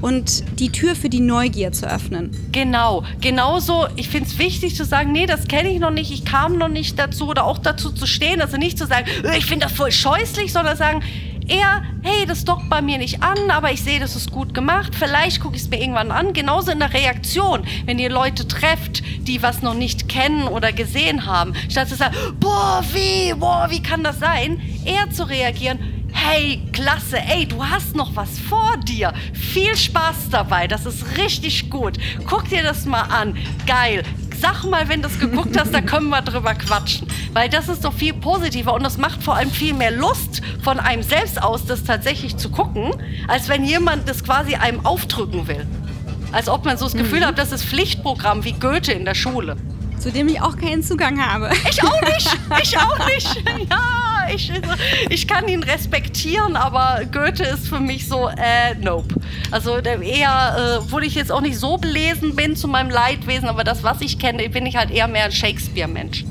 [0.00, 2.30] und die Tür für die Neugier zu öffnen.
[2.52, 3.86] Genau, genauso.
[3.96, 6.68] Ich finde es wichtig zu sagen, nee, das kenne ich noch nicht, ich kam noch
[6.68, 8.42] nicht dazu oder auch dazu zu stehen.
[8.42, 11.00] Also nicht zu sagen, "Äh, ich finde das voll scheußlich, sondern sagen,
[11.46, 14.94] eher, hey, das dockt bei mir nicht an, aber ich sehe, das ist gut gemacht.
[14.94, 16.32] Vielleicht gucke ich es mir irgendwann an.
[16.32, 21.26] Genauso in der Reaktion, wenn ihr Leute trefft, die was noch nicht kennen oder gesehen
[21.26, 24.60] haben, statt zu sagen, boah, wie, boah, wie kann das sein?
[24.84, 25.78] Eher zu reagieren,
[26.12, 29.12] hey, klasse, ey, du hast noch was vor dir.
[29.32, 31.98] Viel Spaß dabei, das ist richtig gut.
[32.26, 33.36] Guck dir das mal an.
[33.66, 34.02] Geil.
[34.40, 37.08] Sag mal, wenn du es geguckt hast, da können wir drüber quatschen.
[37.32, 40.78] Weil das ist doch viel positiver und das macht vor allem viel mehr Lust von
[40.80, 42.92] einem selbst aus, das tatsächlich zu gucken,
[43.28, 45.66] als wenn jemand das quasi einem aufdrücken will.
[46.32, 49.56] Als ob man so das Gefühl hat, das ist Pflichtprogramm wie Goethe in der Schule.
[49.98, 51.50] Zu dem ich auch keinen Zugang habe.
[51.70, 52.36] Ich auch nicht.
[52.62, 53.42] Ich auch nicht.
[53.70, 54.52] Ja, ich,
[55.10, 59.14] ich kann ihn respektieren, aber Goethe ist für mich so, äh, nope.
[59.50, 63.64] Also eher, äh, wo ich jetzt auch nicht so belesen bin zu meinem Leidwesen, aber
[63.64, 66.24] das, was ich kenne, bin ich halt eher mehr ein Shakespeare-Mensch.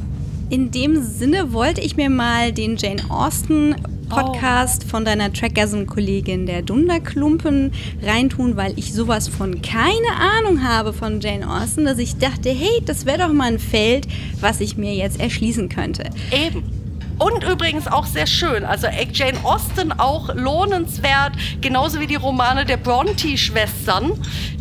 [0.49, 3.76] In dem Sinne wollte ich mir mal den Jane Austen
[4.14, 7.72] Podcast von deiner Trackgasm-Kollegin der Dunderklumpen
[8.03, 12.82] reintun, weil ich sowas von keine Ahnung habe von Jane Austen, dass ich dachte, hey,
[12.86, 14.07] das wäre doch mal ein Feld,
[14.40, 16.03] was ich mir jetzt erschließen könnte.
[16.32, 16.83] Eben.
[17.19, 18.65] Und übrigens auch sehr schön.
[18.65, 24.14] Also Jane Austen auch lohnenswert, genauso wie die Romane der Bronte-Schwestern,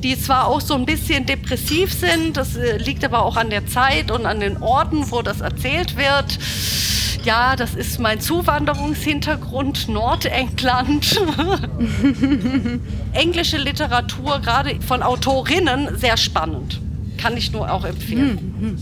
[0.03, 3.67] die zwar auch so ein bisschen depressiv sind, das äh, liegt aber auch an der
[3.67, 6.39] Zeit und an den Orten, wo das erzählt wird.
[7.25, 11.21] Ja, das ist mein Zuwanderungshintergrund, Nordengland.
[13.13, 16.81] Englische Literatur, gerade von Autorinnen, sehr spannend.
[17.19, 18.77] Kann ich nur auch empfehlen.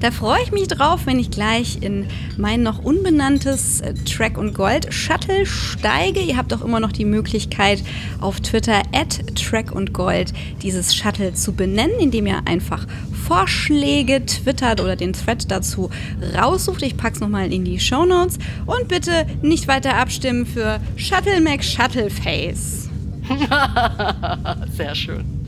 [0.00, 2.06] Da freue ich mich drauf, wenn ich gleich in
[2.36, 6.20] mein noch unbenanntes äh, Track und Gold Shuttle steige.
[6.20, 7.82] Ihr habt auch immer noch die Möglichkeit
[8.20, 10.32] auf Twitter at Track und Gold
[10.62, 12.86] dieses Shuttle zu benennen, indem ihr einfach
[13.26, 15.90] Vorschläge twittert oder den Thread dazu
[16.36, 16.82] raussucht.
[16.82, 21.62] Ich pack's nochmal in die Show Notes und bitte nicht weiter abstimmen für Shuttle Mac
[21.62, 22.88] Shuttleface.
[24.76, 25.39] Sehr schön.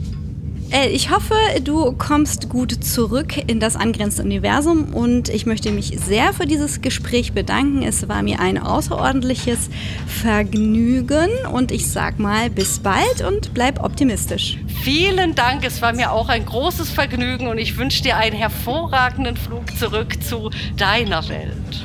[0.73, 5.99] Äh, Ich hoffe, du kommst gut zurück in das angrenzende Universum und ich möchte mich
[6.05, 7.83] sehr für dieses Gespräch bedanken.
[7.83, 9.69] Es war mir ein außerordentliches
[10.07, 14.59] Vergnügen und ich sag mal bis bald und bleib optimistisch.
[14.83, 19.37] Vielen Dank, es war mir auch ein großes Vergnügen und ich wünsche dir einen hervorragenden
[19.37, 21.85] Flug zurück zu deiner Welt.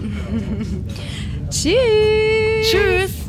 [1.50, 2.70] Tschüss!
[2.70, 3.27] Tschüss!